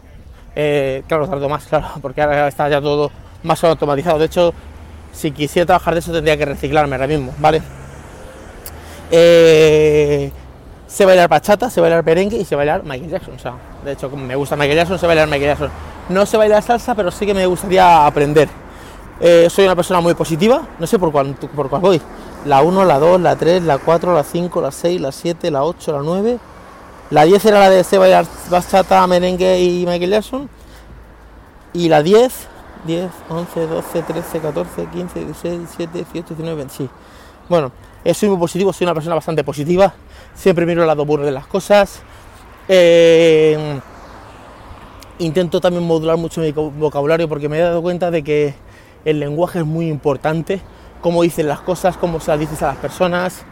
Eh, 0.57 1.03
claro, 1.07 1.29
tardo 1.29 1.49
más, 1.49 1.65
claro, 1.69 1.87
porque 2.01 2.23
ahora 2.23 2.49
está 2.49 2.69
ya 2.69 2.81
todo 2.81 3.11
más 3.43 3.63
automatizado. 3.65 4.19
De 4.19 4.27
hecho, 4.27 4.55
si 5.13 5.31
quisiera 5.31 5.67
trabajar 5.67 5.95
de 5.95 6.01
eso 6.01 6.13
tendría 6.13 6.37
que 6.37 6.45
reciclarme 6.45 6.97
ahora 6.97 7.07
mismo, 7.07 7.33
¿vale? 7.39 7.63
Eh, 9.11 10.31
sé 10.87 11.05
bailar 11.05 11.29
bachata, 11.29 11.71
sé 11.71 11.81
bailar 11.81 12.05
merengue 12.05 12.37
y 12.39 12.45
sé 12.45 12.57
bailar 12.57 12.83
Michael 12.85 13.11
Jackson. 13.11 13.35
O 13.35 13.39
sea, 13.39 13.55
de 13.85 13.93
hecho, 13.93 14.11
como 14.11 14.25
me 14.25 14.35
gusta 14.35 14.57
Michael 14.57 14.79
Jackson, 14.79 14.99
sé 14.99 15.07
bailar 15.07 15.29
Michael 15.29 15.51
Jackson. 15.51 15.71
No 16.09 16.27
sé 16.27 16.37
bailar 16.37 16.63
salsa, 16.63 16.95
pero 16.95 17.11
sí 17.11 17.27
que 17.27 17.35
me 17.35 17.47
gustaría 17.47 18.07
aprender. 18.07 18.49
Eh, 19.21 19.49
soy 19.49 19.65
una 19.65 19.77
persona 19.77 20.01
muy 20.01 20.15
positiva, 20.15 20.63
no 20.79 20.87
sé 20.87 20.99
por 20.99 21.13
cuál, 21.13 21.35
por 21.35 21.69
cuál 21.69 21.83
voy. 21.83 22.03
La 22.45 22.63
1, 22.63 22.85
la 22.85 22.99
2, 22.99 23.21
la 23.21 23.37
3, 23.37 23.63
la 23.63 23.79
4, 23.79 24.15
la 24.15 24.25
5, 24.25 24.61
la 24.61 24.71
6, 24.71 25.01
la 25.01 25.13
7, 25.13 25.51
la 25.51 25.65
8, 25.65 25.93
la 25.93 26.03
9. 26.03 26.39
La 27.11 27.25
10 27.25 27.45
era 27.45 27.61
la 27.61 27.71
de 27.71 27.85
Seba 27.85 28.07
Bachata, 28.51 29.07
Merengue 29.07 29.61
y 29.61 29.87
Michael 29.87 30.11
Jackson. 30.11 30.49
Y 31.73 31.89
la 31.89 32.03
10, 32.03 32.49
10, 32.87 33.11
11, 33.29 33.67
12, 33.67 34.03
13, 34.03 34.41
14, 34.41 34.87
15, 34.87 35.25
16, 35.25 35.59
17, 35.59 35.99
18, 35.99 36.35
19, 36.35 36.57
20. 36.57 36.75
Sí. 36.75 36.89
Bueno, 37.49 37.73
eh, 38.05 38.15
soy 38.15 38.29
muy 38.29 38.39
positivo, 38.39 38.73
soy 38.73 38.85
una 38.85 38.95
persona 38.95 39.15
bastante 39.15 39.45
positiva. 39.45 39.95
Siempre 40.35 40.67
miro 40.67 40.83
el 40.83 40.87
lado 40.87 41.05
burro 41.05 41.25
de 41.25 41.33
las 41.33 41.47
cosas. 41.47 42.03
Eh, 42.69 43.81
intento 45.19 45.61
también 45.61 45.85
modular 45.85 46.17
mucho 46.17 46.41
mi 46.41 46.53
vocabulario 46.53 47.29
porque 47.29 47.49
me 47.49 47.59
he 47.59 47.61
dado 47.61 47.81
cuenta 47.83 48.11
de 48.11 48.25
que 48.25 48.55
el 49.05 49.21
lenguaje 49.21 49.61
es 49.61 49.67
muy 49.67 49.89
importante, 49.89 50.61
cómo 51.01 51.23
dicen 51.23 51.49
las 51.49 51.61
cosas, 51.61 51.97
cómo 51.97 52.21
se 52.21 52.31
las 52.31 52.41
dices 52.41 52.63
a 52.63 52.69
las 52.69 52.77
personas. 52.77 53.45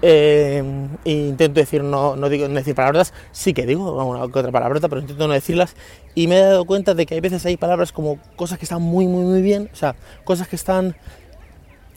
Eh, 0.00 0.62
intento 1.04 1.58
decir, 1.58 1.82
no, 1.82 2.14
no, 2.14 2.28
digo, 2.28 2.46
no 2.46 2.54
decir 2.54 2.74
palabras, 2.74 3.12
sí 3.32 3.52
que 3.52 3.66
digo 3.66 4.04
una 4.04 4.32
que 4.32 4.38
otra 4.38 4.52
palabrota, 4.52 4.88
pero 4.88 5.00
intento 5.00 5.26
no 5.26 5.34
decirlas. 5.34 5.74
Y 6.14 6.28
me 6.28 6.36
he 6.36 6.42
dado 6.42 6.64
cuenta 6.66 6.94
de 6.94 7.04
que 7.04 7.14
hay 7.14 7.20
veces 7.20 7.44
hay 7.46 7.56
palabras 7.56 7.92
como 7.92 8.18
cosas 8.36 8.58
que 8.58 8.64
están 8.64 8.82
muy, 8.82 9.06
muy, 9.06 9.24
muy 9.24 9.42
bien, 9.42 9.70
o 9.72 9.76
sea, 9.76 9.96
cosas 10.24 10.46
que 10.46 10.56
están 10.56 10.94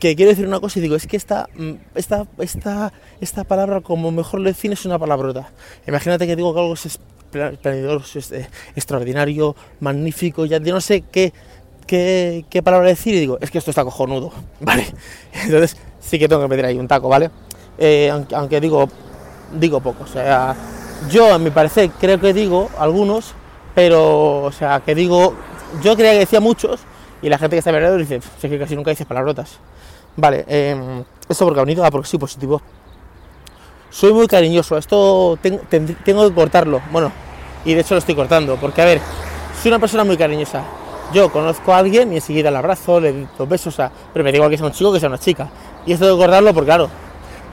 que 0.02 0.16
quiero 0.16 0.32
decir 0.32 0.48
una 0.48 0.60
cosa 0.60 0.80
y 0.80 0.82
digo, 0.82 0.96
es 0.96 1.06
que 1.06 1.16
esta, 1.16 1.48
mm, 1.56 1.74
esta, 1.94 2.26
esta, 2.40 2.92
esta 3.22 3.44
palabra 3.44 3.82
como 3.82 4.12
mejor 4.12 4.40
lo 4.40 4.48
define 4.48 4.74
es 4.74 4.84
una 4.84 4.98
palabrota. 4.98 5.52
Imagínate 5.88 6.26
que 6.26 6.36
digo 6.36 6.56
que 6.56 6.60
algo 6.60 6.74
es 6.74 6.88
esplendor, 6.88 8.02
es 8.16 8.32
eh, 8.32 8.50
extraordinario, 8.76 9.56
magnífico, 9.80 10.46
ya 10.46 10.60
no 10.60 10.82
sé 10.82 11.02
qué, 11.02 11.34
qué, 11.92 12.62
palabra 12.64 12.88
decir 12.88 13.14
y 13.16 13.20
digo, 13.20 13.38
es 13.42 13.52
que 13.52 13.58
esto 13.58 13.72
está 13.72 13.84
cojonudo, 13.84 14.32
¿vale? 14.60 14.86
Entonces 15.34 15.78
sí 16.00 16.18
que 16.18 16.28
tengo 16.28 16.42
que 16.42 16.48
meter 16.48 16.66
ahí 16.66 16.78
un 16.78 16.88
taco, 16.88 17.10
¿vale? 17.10 17.30
Eh, 17.78 18.12
aunque, 18.34 18.62
digo, 18.62 18.88
digo 19.54 19.80
poco, 19.82 20.04
o 20.04 20.08
sea, 20.08 20.56
yo 21.10 21.34
a 21.34 21.40
mi 21.40 21.50
parecer 21.50 21.92
creo 22.00 22.20
que 22.20 22.34
digo 22.34 22.70
algunos, 22.78 23.34
pero, 23.76 24.44
o 24.44 24.52
sea, 24.52 24.82
que 24.82 24.96
digo, 24.96 25.34
yo 25.84 25.96
creía 25.96 26.14
que 26.14 26.20
decía 26.20 26.40
muchos 26.40 26.82
y 27.22 27.30
la 27.30 27.38
gente 27.38 27.56
que 27.56 27.60
está 27.60 27.72
alrededor 27.72 28.00
dice, 28.00 28.22
sé 28.40 28.50
que 28.50 28.60
casi 28.60 28.76
nunca 28.76 28.92
dice 28.92 29.06
palabrotas. 29.06 29.60
Vale, 30.16 30.46
eh, 30.48 31.04
esto 31.28 31.46
porque 31.46 31.60
ha 31.60 31.64
venido, 31.64 31.84
ah, 31.86 31.92
porque 31.92 32.08
sí, 32.08 32.18
positivo. 32.18 32.62
Soy 33.90 34.14
muy 34.14 34.28
cariñoso, 34.28 34.78
esto 34.78 35.38
tengo, 35.42 35.60
tengo 36.06 36.30
que 36.30 36.34
cortarlo, 36.34 36.82
bueno, 36.92 37.12
y 37.66 37.74
de 37.74 37.82
hecho 37.82 37.96
lo 37.96 38.00
estoy 38.00 38.16
cortando, 38.16 38.56
porque 38.56 38.82
a 38.82 38.86
ver, 38.86 39.02
soy 39.62 39.70
una 39.70 39.80
persona 39.80 40.06
muy 40.06 40.16
cariñosa, 40.16 40.64
yo 41.14 41.32
conozco 41.32 41.74
a 41.74 41.78
alguien 41.78 42.12
y 42.14 42.16
enseguida 42.16 42.50
el 42.50 42.56
abrazo, 42.56 43.00
le 43.00 43.12
doy 43.12 43.28
los 43.38 43.50
besos, 43.50 43.76
pero 44.14 44.24
me 44.24 44.32
digo 44.32 44.50
que 44.50 44.58
sea 44.58 44.66
un 44.66 44.72
chico 44.72 44.94
que 44.94 45.00
sea 45.00 45.10
una 45.10 45.18
chica. 45.18 45.50
Y 45.86 45.94
esto 45.94 46.06
de 46.06 46.14
acordarlo, 46.14 46.54
porque 46.54 46.68
claro, 46.68 46.90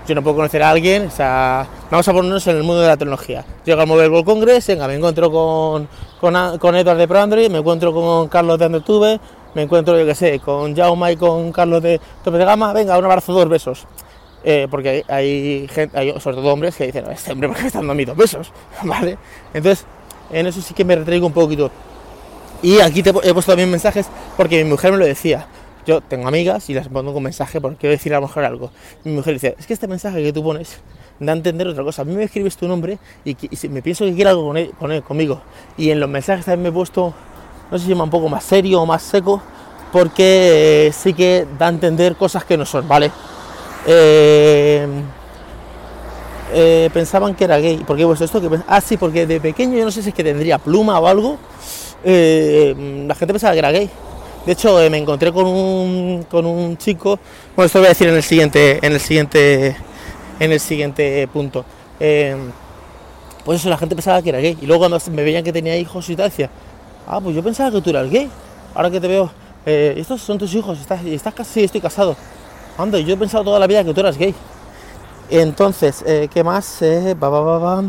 yo 0.07 0.15
no 0.15 0.23
puedo 0.23 0.37
conocer 0.37 0.63
a 0.63 0.71
alguien, 0.71 1.07
o 1.07 1.11
sea, 1.11 1.67
vamos 1.91 2.09
a 2.09 2.13
ponernos 2.13 2.47
en 2.47 2.57
el 2.57 2.63
mundo 2.63 2.81
de 2.81 2.89
la 2.89 2.97
tecnología. 2.97 3.45
Llego 3.65 3.81
al 3.81 3.87
Mobile 3.87 4.09
World 4.09 4.25
Congress, 4.25 4.67
venga, 4.67 4.87
me 4.89 4.95
encuentro 4.95 5.31
con, 5.31 5.89
con, 6.21 6.75
Edward 6.77 6.97
de 6.97 7.09
ProAndroid, 7.09 7.51
me 7.51 7.59
encuentro 7.59 7.93
con 7.93 8.29
Carlos 8.29 8.59
de 8.59 8.65
AndroidTube, 8.65 9.21
me 9.55 9.63
encuentro, 9.63 9.99
yo 9.99 10.07
qué 10.07 10.15
sé, 10.15 10.41
con 10.41 10.75
Jaume 10.75 11.13
y 11.13 11.17
con 11.17 11.53
Carlos 11.53 11.83
de 11.83 12.01
Tope 12.25 12.39
de 12.39 12.45
Gama, 12.45 12.73
venga, 12.73 12.97
un 12.99 13.05
abrazo, 13.05 13.33
dos 13.33 13.49
besos. 13.49 13.87
Eh, 14.45 14.69
porque 14.71 15.05
hay, 15.09 15.69
gente, 15.69 15.99
hay, 15.99 16.19
sobre 16.21 16.37
todo 16.37 16.53
hombres 16.53 16.77
que 16.77 16.87
dicen, 16.87 17.05
este 17.11 17.33
hombre, 17.33 17.49
¿por 17.49 17.57
qué 17.57 17.63
me 17.63 17.69
están 17.69 17.83
dando 17.83 17.93
a 17.93 17.97
mí 17.97 18.05
dos 18.05 18.17
besos? 18.17 18.53
¿Vale? 18.85 19.19
Entonces, 19.53 19.85
en 20.31 20.47
eso 20.47 20.61
sí 20.63 20.75
que 20.75 20.85
me 20.85 20.97
retraigo 20.97 21.27
un 21.27 21.33
poquito. 21.33 21.71
Y 22.63 22.81
aquí 22.81 23.03
te 23.03 23.11
he 23.11 23.13
puesto 23.13 23.53
también 23.53 23.71
mensajes 23.71 24.07
porque 24.37 24.63
mi 24.63 24.71
mujer 24.71 24.93
me 24.93 24.99
lo 24.99 25.05
decía. 25.05 25.47
Yo 25.87 26.01
tengo 26.03 26.29
amigas 26.29 26.69
y 26.69 26.75
las 26.75 26.89
pongo 26.89 27.13
un 27.13 27.23
mensaje 27.23 27.61
porque 27.61 27.79
quiero 27.79 27.93
decir 27.93 28.13
a 28.13 28.21
lo 28.21 28.27
mejor 28.27 28.45
algo. 28.45 28.71
Mi 29.05 29.13
mujer 29.13 29.35
dice, 29.35 29.57
es 29.59 29.67
que 29.67 29.73
este 29.73 29.87
mensaje 29.87 30.23
que 30.23 30.33
tú 30.33 30.43
pones 30.43 30.79
da 31.21 31.33
a 31.33 31.37
entender 31.37 31.67
otra 31.67 31.83
cosa. 31.85 32.03
A 32.03 32.05
mí 32.05 32.15
me 32.15 32.25
escribes 32.25 32.57
tu 32.57 32.69
nombre 32.69 32.99
y, 33.25 33.37
me 33.69 33.83
pienso 33.83 34.05
que 34.05 34.15
quiere 34.15 34.31
algo 34.31 34.47
con 34.47 34.57
él, 34.57 34.73
con 34.79 35.01
conmigo. 35.03 35.41
Y 35.77 35.91
en 35.91 36.01
los 36.01 36.09
mensajes 36.09 36.45
también 36.45 36.65
me 36.65 36.69
he 36.69 36.73
puesto, 36.73 37.15
no 37.71 37.79
sé 37.79 37.87
si 37.87 37.93
un 37.93 38.11
poco 38.11 38.29
más 38.29 38.45
serio 38.45 38.83
o 38.83 38.87
más 38.87 39.03
seco, 39.03 39.41
porque 39.93 40.93
sí 40.95 41.15
que 41.15 41.47
da 41.59 41.67
a 41.67 41.71
entender 41.71 42.17
cosas 42.17 42.45
que 42.45 42.57
no 42.57 42.67
son, 42.67 42.87
¿vale? 42.87 43.11
Eh, 43.87 44.87
eh, 46.53 46.91
pensaban 46.93 47.35
que 47.35 47.45
era 47.45 47.59
gay. 47.59 47.79
¿Por 47.79 47.97
qué 47.97 48.05
pues 48.05 48.21
esto? 48.21 48.41
Que, 48.41 48.49
ah, 48.67 48.81
sí, 48.81 48.97
porque 48.97 49.27
de 49.27 49.41
pequeño 49.41 49.77
yo 49.77 49.85
no 49.85 49.91
sé 49.91 50.03
si 50.03 50.11
es 50.11 50.15
que 50.15 50.25
tendría 50.25 50.59
pluma 50.59 50.99
o 50.99 51.07
algo. 51.07 51.39
Eh, 52.05 53.05
la 53.07 53.15
gente 53.15 53.33
pensaba 53.33 53.53
que 53.53 53.59
era 53.59 53.71
gay. 53.71 53.89
De 54.47 54.53
hecho, 54.53 54.81
eh, 54.81 54.89
me 54.89 54.99
encontré 54.99 55.33
con 55.33 55.47
un, 55.47 56.25
con 56.31 56.47
un 56.47 56.77
chico. 56.77 57.19
Bueno, 57.55 57.67
esto 57.67 57.79
lo 57.79 57.83
voy 57.83 57.87
a 57.87 57.91
decir 57.91 58.09
en 58.09 58.15
el 58.15 58.23
siguiente, 58.23 58.79
en 58.85 58.93
el 58.93 59.01
siguiente, 59.01 59.77
en 60.41 60.53
el 60.53 60.61
siguiente 60.61 61.29
punto. 61.29 61.65
Eh, 62.01 62.37
pues 63.45 63.61
eso, 63.61 63.69
la 63.69 63.77
gente 63.77 63.95
pensaba 63.95 64.23
que 64.23 64.31
era 64.31 64.39
gay. 64.39 64.57
Y 64.61 64.67
luego 64.67 64.89
cuando 64.89 64.99
me 65.13 65.23
veían 65.23 65.45
que 65.45 65.53
tenía 65.53 65.77
hijos 65.77 66.09
y 66.09 66.17
tal, 66.17 66.31
decía, 66.31 66.51
ah, 67.07 67.21
pues 67.21 67.35
yo 67.35 67.43
pensaba 67.43 67.71
que 67.71 67.81
tú 67.81 67.91
eras 67.91 68.11
gay. 68.11 68.31
Ahora 68.75 68.91
que 68.91 69.01
te 69.01 69.09
veo, 69.09 69.31
estos 69.65 70.23
son 70.23 70.39
tus 70.39 70.55
hijos, 70.55 70.79
estás, 70.81 71.05
estás 71.05 71.35
casi, 71.35 71.65
estoy 71.65 71.81
casado. 71.81 72.17
Anda, 72.79 72.99
yo 73.01 73.15
he 73.15 73.17
pensado 73.17 73.45
toda 73.45 73.59
la 73.59 73.67
vida 73.67 73.85
que 73.85 73.93
tú 73.93 74.01
eras 74.01 74.17
gay. 74.17 74.35
Entonces, 75.31 76.05
¿qué 76.33 76.45
más? 76.45 76.81
Eh, 76.81 77.15
ba, 77.19 77.29
ba, 77.29 77.41
ba, 77.41 77.59
ba. 77.59 77.85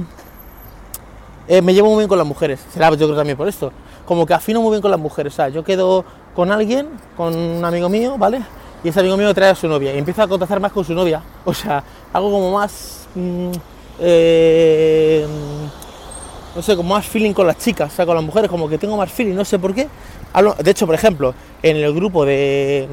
Eh, 1.48 1.63
me 1.63 1.74
llevo 1.74 1.89
muy 1.89 1.98
bien 1.98 2.08
con 2.08 2.18
las 2.18 2.28
mujeres. 2.28 2.60
Será, 2.72 2.89
yo 2.92 3.08
creo 3.08 3.16
también 3.16 3.36
por 3.36 3.48
esto. 3.48 3.72
Como 4.10 4.25
que 4.25 4.34
afino 4.34 4.60
muy 4.60 4.72
bien 4.72 4.82
con 4.82 4.89
las 4.89 5.00
mujeres. 5.00 5.34
O 5.34 5.36
sea, 5.36 5.50
yo 5.50 5.63
quedo 5.63 6.04
con 6.36 6.51
alguien, 6.51 6.89
con 7.16 7.36
un 7.36 7.63
amigo 7.63 7.89
mío, 7.89 8.18
¿vale? 8.18 8.42
Y 8.84 8.89
ese 8.89 9.01
amigo 9.01 9.16
mío 9.18 9.32
trae 9.36 9.51
a 9.51 9.56
su 9.56 9.68
novia 9.68 9.94
y 9.94 10.00
empieza 10.00 10.24
a 10.24 10.28
contactar 10.28 10.60
más 10.60 10.72
con 10.72 10.84
su 10.84 10.96
novia. 10.96 11.22
O 11.46 11.54
sea, 11.54 11.84
algo 12.12 12.32
como 12.32 12.54
más. 12.54 13.06
mm, 13.13 13.51
eh, 14.00 15.28
mm, 15.30 16.56
no 16.58 16.62
sé, 16.63 16.75
como 16.75 16.96
más 16.96 17.06
feeling 17.06 17.34
con 17.34 17.46
las 17.46 17.60
chicas, 17.60 17.94
o 17.94 17.96
sea, 17.96 18.08
con 18.08 18.16
las 18.16 18.24
mujeres, 18.25 18.50
como 18.50 18.68
que 18.68 18.80
tengo 18.80 18.98
más 18.98 19.12
feeling, 19.12 19.36
no 19.36 19.46
sé 19.46 19.60
por 19.60 19.75
qué. 19.75 19.88
Hablo- 20.34 20.56
de 20.56 20.72
hecho, 20.72 20.88
por 20.88 20.96
ejemplo, 20.96 21.36
en 21.62 21.78
el 21.78 21.94
grupo 21.94 22.25
de. 22.25 22.88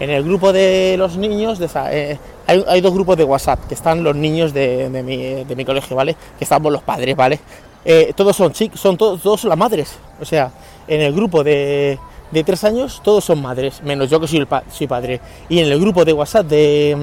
en, 0.00 0.10
el 0.10 0.24
grupo 0.24 0.52
de 0.52 0.96
los 0.98 1.16
niños, 1.16 1.60
eh, 1.92 2.18
hay, 2.48 2.80
dos 2.80 2.92
grupos 2.92 3.16
de 3.16 3.22
WhatsApp, 3.22 3.60
que 3.68 3.74
están 3.74 4.02
los 4.02 4.16
niños 4.16 4.52
de, 4.52 4.90
de 4.90 5.02
mi, 5.04 5.44
de 5.44 5.54
mi 5.54 5.64
colegio, 5.64 5.94
¿vale? 5.94 6.16
Que 6.36 6.42
estamos 6.42 6.72
los 6.72 6.82
padres, 6.82 7.14
¿vale? 7.14 7.38
Eh, 7.84 8.12
todos 8.16 8.34
son 8.36 8.52
chicos, 8.52 8.80
son 8.80 8.96
todos, 8.96 9.20
todos 9.20 9.40
son 9.40 9.50
las 9.50 9.58
madres. 9.58 9.96
O 10.20 10.24
sea, 10.24 10.50
en 10.88 11.00
el 11.00 11.12
grupo 11.12 11.44
de, 11.44 11.98
de 12.30 12.44
tres 12.44 12.64
años, 12.64 13.00
todos 13.04 13.24
son 13.24 13.42
madres, 13.42 13.82
menos 13.82 14.08
yo 14.10 14.18
que 14.20 14.26
soy, 14.26 14.38
el 14.38 14.46
pa- 14.46 14.64
soy 14.70 14.86
padre. 14.86 15.20
Y 15.48 15.58
en 15.60 15.66
el 15.70 15.78
grupo 15.80 16.04
de 16.04 16.12
WhatsApp 16.12 16.46
de. 16.46 16.96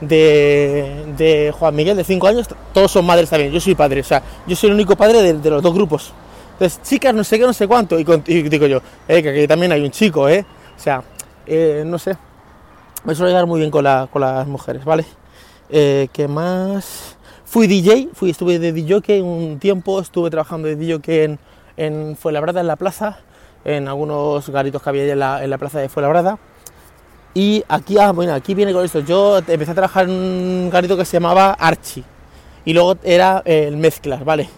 mm, 0.00 0.06
de, 0.06 1.54
Juan 1.58 1.74
Miguel 1.74 1.96
de 1.96 2.04
5 2.04 2.26
años, 2.26 2.48
todos 2.72 2.90
son 2.90 3.06
madres 3.06 3.30
también, 3.30 3.52
yo 3.52 3.60
soy 3.60 3.74
padre, 3.74 4.00
o 4.00 4.04
sea, 4.04 4.22
yo 4.46 4.54
soy 4.56 4.68
el 4.68 4.74
único 4.74 4.96
padre 4.96 5.22
de, 5.32 5.50
los 5.50 5.62
dos 5.62 5.72
grupos. 5.72 6.12
Entonces, 6.52 6.80
chicas, 6.82 7.14
no 7.14 7.24
sé 7.24 7.38
qué, 7.38 7.46
no 7.46 7.52
sé 7.52 7.66
cuánto, 7.66 7.98
y, 7.98 8.04
digo 8.04 8.66
yo, 8.66 8.80
eh, 9.08 9.22
que 9.22 9.28
aquí 9.30 9.46
también 9.48 9.72
hay 9.72 9.82
un 9.82 9.90
chico, 9.90 10.28
¿eh? 10.28 10.44
O 10.76 10.80
sea, 10.80 11.02
eh, 11.46 11.82
no 11.86 11.98
sé, 11.98 12.16
me 13.04 13.14
suelo 13.14 13.30
llevar 13.30 13.46
muy 13.46 13.60
bien 13.60 13.70
con, 13.70 13.84
la- 13.84 14.08
con 14.12 14.20
las 14.20 14.46
mujeres, 14.46 14.84
¿vale? 14.84 15.04
¿Qué 15.70 16.26
más? 16.28 17.13
Fui 17.44 17.66
DJ, 17.66 18.08
fui, 18.14 18.30
estuve 18.30 18.58
de 18.58 18.72
DJ 18.72 19.22
un 19.22 19.58
tiempo, 19.58 20.00
estuve 20.00 20.30
trabajando 20.30 20.66
de 20.66 20.76
DJ 20.76 21.24
en, 21.24 21.38
en 21.76 22.16
Fuenlabrada, 22.16 22.62
en 22.62 22.66
la 22.66 22.76
plaza, 22.76 23.18
en 23.64 23.86
algunos 23.86 24.48
garitos 24.48 24.82
que 24.82 24.88
había 24.88 25.12
en 25.12 25.18
la, 25.18 25.44
en 25.44 25.50
la 25.50 25.58
plaza 25.58 25.78
de 25.78 25.90
Fuenlabrada. 25.90 26.38
Y 27.34 27.62
aquí, 27.68 27.98
ah, 27.98 28.14
aquí 28.32 28.54
viene 28.54 28.72
con 28.72 28.84
esto. 28.84 29.00
Yo 29.00 29.38
empecé 29.38 29.72
a 29.72 29.74
trabajar 29.74 30.06
en 30.06 30.10
un 30.10 30.70
garito 30.70 30.96
que 30.96 31.04
se 31.04 31.18
llamaba 31.18 31.52
Archie. 31.52 32.02
Y 32.64 32.72
luego 32.72 32.96
era 33.04 33.42
eh, 33.44 33.66
el 33.68 33.76
Mezclas, 33.76 34.24
¿vale? 34.24 34.48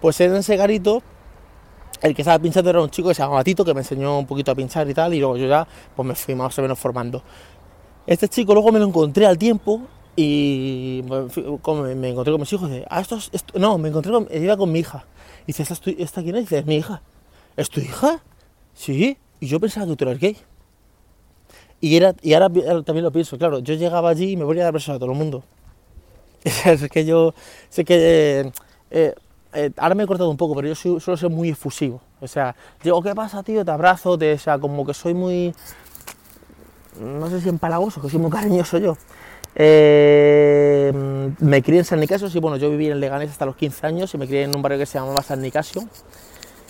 Pues 0.00 0.18
en 0.22 0.34
ese 0.34 0.56
garito, 0.56 1.02
el 2.00 2.14
que 2.14 2.22
estaba 2.22 2.38
pinchando 2.38 2.70
era 2.70 2.80
un 2.80 2.88
chico 2.88 3.08
que 3.08 3.14
se 3.14 3.22
llamaba 3.22 3.44
Tito, 3.44 3.64
que 3.64 3.74
me 3.74 3.80
enseñó 3.80 4.18
un 4.18 4.26
poquito 4.26 4.50
a 4.50 4.54
pinchar 4.54 4.88
y 4.88 4.94
tal. 4.94 5.12
Y 5.12 5.20
luego 5.20 5.36
yo 5.36 5.46
ya 5.46 5.68
pues 5.94 6.08
me 6.08 6.14
fui 6.14 6.34
más 6.34 6.58
o 6.58 6.62
menos 6.62 6.78
formando. 6.78 7.22
Este 8.06 8.28
chico 8.28 8.54
luego 8.54 8.72
me 8.72 8.78
lo 8.78 8.86
encontré 8.86 9.26
al 9.26 9.36
tiempo 9.36 9.82
y 10.22 11.02
como 11.62 11.82
me, 11.82 12.08
encontré 12.10 12.32
con 12.32 12.40
mis 12.40 12.52
hijos. 12.52 12.70
De, 12.70 12.86
ah, 12.90 13.00
esto 13.00 13.16
es- 13.16 13.30
esto- 13.32 13.58
no, 13.58 13.78
me 13.78 13.88
encontré 13.88 14.12
con, 14.12 14.26
con 14.58 14.72
mi 14.72 14.80
hija. 14.80 15.04
Y 15.44 15.46
dice, 15.48 15.62
¿esta, 15.62 15.74
es 15.90 16.12
quién 16.12 16.36
es? 16.36 16.42
dice, 16.42 16.58
es 16.58 16.66
mi 16.66 16.76
hija. 16.76 17.02
¿Es 17.56 17.70
tu 17.70 17.80
hija? 17.80 18.22
Sí. 18.74 19.16
Y 19.40 19.46
yo 19.46 19.58
pensaba 19.60 19.86
que 19.86 19.96
tú 19.96 20.04
eras 20.04 20.18
gay. 20.18 20.36
Y, 21.80 21.96
era, 21.96 22.14
y 22.20 22.34
ahora, 22.34 22.50
también 22.82 23.04
lo 23.04 23.10
pienso, 23.10 23.38
claro, 23.38 23.58
yo 23.60 23.74
llegaba 23.74 24.10
allí 24.10 24.32
y 24.32 24.36
me 24.36 24.44
ponía 24.44 24.62
a 24.62 24.66
dar 24.66 24.74
besos 24.74 24.94
a 24.94 24.98
todo 24.98 25.10
el 25.12 25.16
mundo. 25.16 25.42
es 26.44 26.88
que 26.90 27.04
yo 27.04 27.34
sé 27.70 27.84
que... 27.84 28.40
eh, 28.40 28.52
eh, 28.90 29.14
eh, 29.52 29.70
ahora 29.78 29.94
me 29.94 30.04
he 30.04 30.06
cortado 30.06 30.30
un 30.30 30.36
poco, 30.36 30.54
pero 30.54 30.68
yo 30.68 30.74
soy- 30.74 31.00
suelo 31.00 31.16
ser 31.16 31.30
muy 31.30 31.48
efusivo. 31.50 32.00
O 32.20 32.28
sea, 32.28 32.54
digo, 32.82 33.02
¿qué 33.02 33.14
pasa, 33.14 33.42
tío? 33.42 33.64
Te 33.64 33.70
abrazo, 33.70 34.10
o 34.12 34.38
sea, 34.38 34.58
como 34.58 34.84
que 34.84 34.94
soy 34.94 35.14
muy... 35.14 35.54
No 37.00 37.30
sé 37.30 37.40
si 37.40 37.48
empalagoso, 37.48 38.00
que 38.02 38.10
soy 38.10 38.20
muy 38.20 38.30
cariñoso 38.30 38.76
yo. 38.78 38.96
Eh, 39.54 40.92
me 41.40 41.62
crié 41.62 41.80
en 41.80 41.84
San 41.84 42.00
Nicasio, 42.00 42.30
sí, 42.30 42.38
bueno, 42.38 42.56
yo 42.56 42.70
viví 42.70 42.88
en 42.90 43.00
Leganés 43.00 43.30
hasta 43.30 43.46
los 43.46 43.56
15 43.56 43.86
años 43.86 44.12
y 44.14 44.18
me 44.18 44.26
crié 44.26 44.44
en 44.44 44.54
un 44.54 44.62
barrio 44.62 44.78
que 44.78 44.86
se 44.86 44.98
llamaba 44.98 45.22
San 45.22 45.42
Nicasio, 45.42 45.82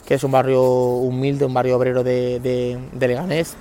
que 0.06 0.14
es 0.14 0.24
un 0.24 0.32
barrio 0.32 0.62
humilde, 0.62 1.44
un 1.44 1.54
barrio 1.54 1.76
obrero 1.76 2.02
de, 2.02 2.40
de- 2.40 2.78
de 2.92 3.08
Leganés, 3.08 3.54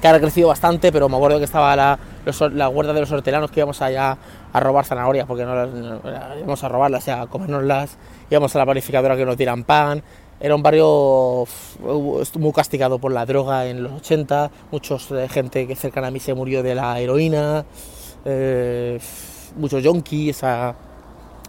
que 0.00 0.06
ahora 0.06 0.18
ha 0.18 0.20
crecido 0.20 0.48
bastante, 0.48 0.92
pero 0.92 1.08
me 1.08 1.16
acuerdo 1.16 1.38
que 1.38 1.44
estaba 1.44 1.74
la, 1.74 1.98
los 2.24 2.40
la 2.52 2.66
guarda 2.68 2.92
de 2.92 3.00
los 3.00 3.10
hortelanos 3.10 3.50
que 3.50 3.60
íbamos 3.60 3.80
allá 3.82 4.18
a 4.52 4.60
robar 4.60 4.84
zanahorias, 4.84 5.26
porque 5.26 5.44
no 5.44 5.54
las 5.54 5.70
no- 5.70 6.00
íbamos 6.38 6.62
a 6.62 6.68
robarlas, 6.68 7.08
a 7.08 7.26
comérnoslas, 7.26 7.96
íbamos 8.30 8.54
a 8.54 8.58
la 8.58 8.66
panificadora 8.66 9.16
que 9.16 9.24
nos 9.24 9.36
dieran 9.36 9.64
pan. 9.64 10.02
Era 10.38 10.54
un 10.54 10.62
barrio 10.62 11.46
muy 12.38 12.52
castigado 12.52 12.98
por 12.98 13.10
la 13.10 13.24
droga 13.24 13.64
en 13.66 13.82
los 13.82 13.92
80, 13.92 14.50
muchos 14.70 15.10
eh, 15.10 15.28
gente 15.30 15.66
que 15.66 15.74
cercana 15.74 16.08
a 16.08 16.10
mí 16.10 16.20
se 16.20 16.34
murió 16.34 16.62
de 16.62 16.74
la 16.74 17.00
heroína, 17.00 17.64
eh, 18.28 18.98
muchos 19.56 19.82
yonkis, 19.82 20.42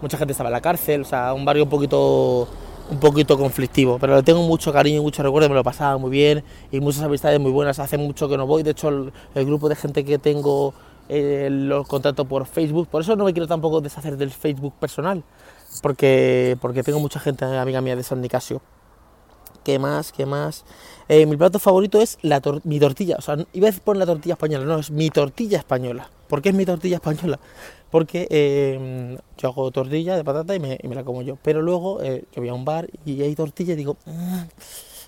mucha 0.02 0.18
gente 0.18 0.32
estaba 0.32 0.50
en 0.50 0.54
la 0.54 0.62
cárcel, 0.62 1.06
un 1.36 1.44
barrio 1.44 1.64
un 1.64 3.00
poquito 3.00 3.38
conflictivo, 3.38 3.98
pero 4.00 4.16
le 4.16 4.22
tengo 4.22 4.44
mucho 4.44 4.72
cariño 4.72 5.00
y 5.00 5.02
mucho 5.02 5.24
recuerdo, 5.24 5.50
me 5.50 5.56
lo 5.56 5.64
pasaba 5.64 5.98
muy 5.98 6.12
bien 6.12 6.44
y 6.72 6.80
muchas 6.80 7.02
amistades 7.02 7.40
muy 7.40 7.52
buenas, 7.52 7.80
hace 7.80 7.98
mucho 7.98 8.30
que 8.30 8.38
no 8.38 8.46
voy, 8.46 8.62
de 8.62 8.72
hecho 8.72 8.90
el, 8.90 9.46
grupo 9.46 9.70
de 9.70 9.76
gente 9.76 10.06
que 10.06 10.20
tengo 10.20 10.76
eh, 11.10 11.50
los 11.52 11.88
contacto 11.88 12.26
por 12.26 12.46
Facebook, 12.46 12.88
por 12.90 13.02
eso 13.02 13.16
no 13.16 13.26
me 13.26 13.34
quiero 13.34 13.48
tampoco 13.48 13.82
deshacer 13.82 14.16
del 14.16 14.30
Facebook 14.30 14.76
personal, 14.80 15.24
porque, 15.82 16.58
tengo 16.86 17.00
mucha 17.00 17.20
gente 17.20 17.44
amiga 17.44 17.82
mía 17.82 17.96
de 17.96 18.04
San 18.04 18.22
Nicasio. 18.22 18.62
¿Qué 19.64 19.80
más? 19.80 20.14
¿Qué 20.14 20.26
más? 20.26 20.64
Eh, 21.10 21.26
mi 21.26 21.36
plato 21.36 21.60
favorito 21.60 22.00
es 22.00 22.18
la 22.22 22.42
mi 22.64 22.80
tortilla. 22.80 23.18
O 23.20 23.22
sea, 23.22 23.36
iba 23.52 23.68
a 23.68 23.72
poner 23.74 24.00
la 24.00 24.06
tortilla 24.06 24.34
española, 24.36 24.64
no, 24.64 24.80
es 24.80 24.92
mi 24.92 25.10
tortilla 25.10 25.58
española. 25.58 26.10
¿Por 26.28 26.42
qué 26.42 26.50
es 26.50 26.56
mi 26.56 26.66
tortilla 26.66 26.96
española? 26.98 27.40
Porque 27.90 28.28
eh, 28.30 29.18
yo 29.38 29.50
hago 29.50 29.72
tortilla 29.72 30.16
de 30.18 30.24
patata 30.24 30.56
y 30.56 30.60
me, 30.60 30.78
la 30.84 31.04
como 31.04 31.22
yo. 31.22 31.38
Pero 31.42 31.62
luego 31.62 32.02
eh, 32.04 32.26
yo 32.36 32.42
voy 32.42 32.50
a 32.50 32.54
un 32.54 32.66
bar 32.66 32.90
y 33.06 33.22
hay 33.22 33.34
tortilla 33.36 33.74
y 33.74 33.76
digo, 33.78 33.98
"Mm", 34.06 34.42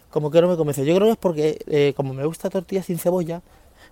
como 0.10 0.32
que 0.32 0.42
no 0.42 0.48
me 0.48 0.56
convence. 0.58 0.86
Yo 0.86 0.96
creo 0.96 1.08
que 1.08 1.12
es 1.12 1.18
porque, 1.18 1.60
eh, 1.68 1.94
como 1.96 2.14
me 2.14 2.26
gusta 2.26 2.50
tortilla 2.50 2.82
sin 2.84 2.98
cebolla, 3.00 3.42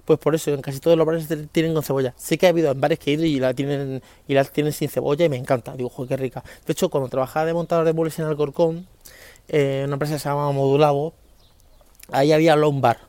pues 0.05 0.19
por 0.19 0.36
eso 0.36 0.51
en 0.53 0.62
casi 0.62 0.79
todos 0.79 0.98
los 0.98 1.05
bares 1.05 1.27
tienen 1.51 1.74
con 1.74 1.84
cebolla. 1.84 2.13
Sí 2.17 2.38
que 2.38 2.46
ha 2.48 2.50
habido 2.50 2.72
en 2.72 2.79
bares 2.79 2.98
que 3.00 3.12
he 3.12 3.13
ido 3.15 3.25
y 3.25 3.39
la 3.39 3.53
tienen, 3.53 4.01
y 4.27 4.34
la 4.34 4.46
tienen 4.46 4.72
sin 4.74 4.89
cebolla 4.89 5.25
y 5.25 5.29
me 5.29 5.36
encanta. 5.38 5.75
Digo, 5.75 5.89
joder, 5.89 6.10
qué 6.10 6.17
rica. 6.17 6.43
De 6.65 6.72
hecho, 6.74 6.89
cuando 6.89 7.10
trabajaba 7.10 7.46
de 7.46 7.53
montador 7.53 7.86
de 7.86 7.93
muebles 7.93 8.17
en 8.19 8.25
Alcorcón, 8.25 8.88
una 9.50 9.93
empresa 9.93 10.13
que 10.15 10.19
se 10.19 10.29
llamaba 10.29 10.51
Modulabo, 10.53 11.13
ahí 12.12 12.31
había 12.31 12.55
un 12.55 12.81
bar 12.81 13.00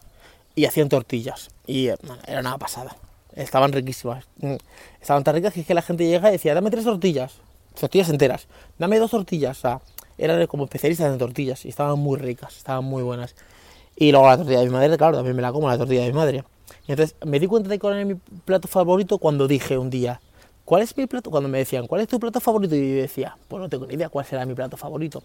y 0.56 0.64
hacían 0.64 0.88
tortillas 0.88 1.50
y 1.66 1.86
era 1.86 2.40
una 2.40 2.58
pasada. 2.58 2.96
Estaban 3.38 3.72
riquísimas. 3.72 4.24
Mm, 4.38 4.56
Estaban 5.00 5.22
tan 5.22 5.34
ricas 5.34 5.54
que 5.54 5.60
es 5.60 5.66
que 5.66 5.74
la 5.74 5.82
gente 5.82 6.06
llega 6.06 6.28
y 6.28 6.32
decía, 6.32 6.54
dame 6.54 6.70
tres 6.70 6.84
tortillas, 6.84 7.34
tortillas 7.78 8.08
enteras, 8.08 8.48
dame 8.78 8.98
dos 8.98 9.12
tortillas. 9.12 9.58
O 9.58 9.60
sea, 9.60 9.80
eran 10.18 10.44
como 10.48 10.64
especialistas 10.64 11.12
en 11.12 11.18
tortillas 11.18 11.64
y 11.64 11.68
estaban 11.68 11.98
muy 11.98 12.18
ricas, 12.18 12.56
estaban 12.56 12.84
muy 12.84 13.02
buenas. 13.02 13.36
Y 13.96 14.10
luego 14.10 14.26
la 14.26 14.36
tortilla 14.36 14.58
de 14.58 14.66
mi 14.66 14.72
madre, 14.72 14.96
claro, 14.98 15.16
también 15.16 15.36
me 15.36 15.42
la 15.42 15.52
como 15.52 15.68
la 15.68 15.78
tortilla 15.78 16.02
de 16.02 16.08
mi 16.08 16.14
madre. 16.14 16.44
Y 16.86 16.92
entonces 16.92 17.16
me 17.24 17.38
di 17.38 17.46
cuenta 17.46 17.68
de 17.68 17.78
cuál 17.78 17.94
era 17.94 18.04
mi 18.04 18.16
plato 18.44 18.66
favorito 18.66 19.18
cuando 19.18 19.46
dije 19.46 19.78
un 19.78 19.90
día, 19.90 20.20
¿cuál 20.64 20.82
es 20.82 20.96
mi 20.96 21.06
plato? 21.06 21.30
Cuando 21.30 21.48
me 21.48 21.58
decían, 21.58 21.86
¿cuál 21.86 22.00
es 22.00 22.08
tu 22.08 22.18
plato 22.18 22.40
favorito? 22.40 22.74
Y 22.74 22.96
yo 22.96 23.02
decía, 23.02 23.36
pues 23.46 23.60
no 23.60 23.68
tengo 23.68 23.86
ni 23.86 23.94
idea 23.94 24.08
cuál 24.08 24.26
será 24.26 24.44
mi 24.46 24.54
plato 24.54 24.76
favorito. 24.76 25.22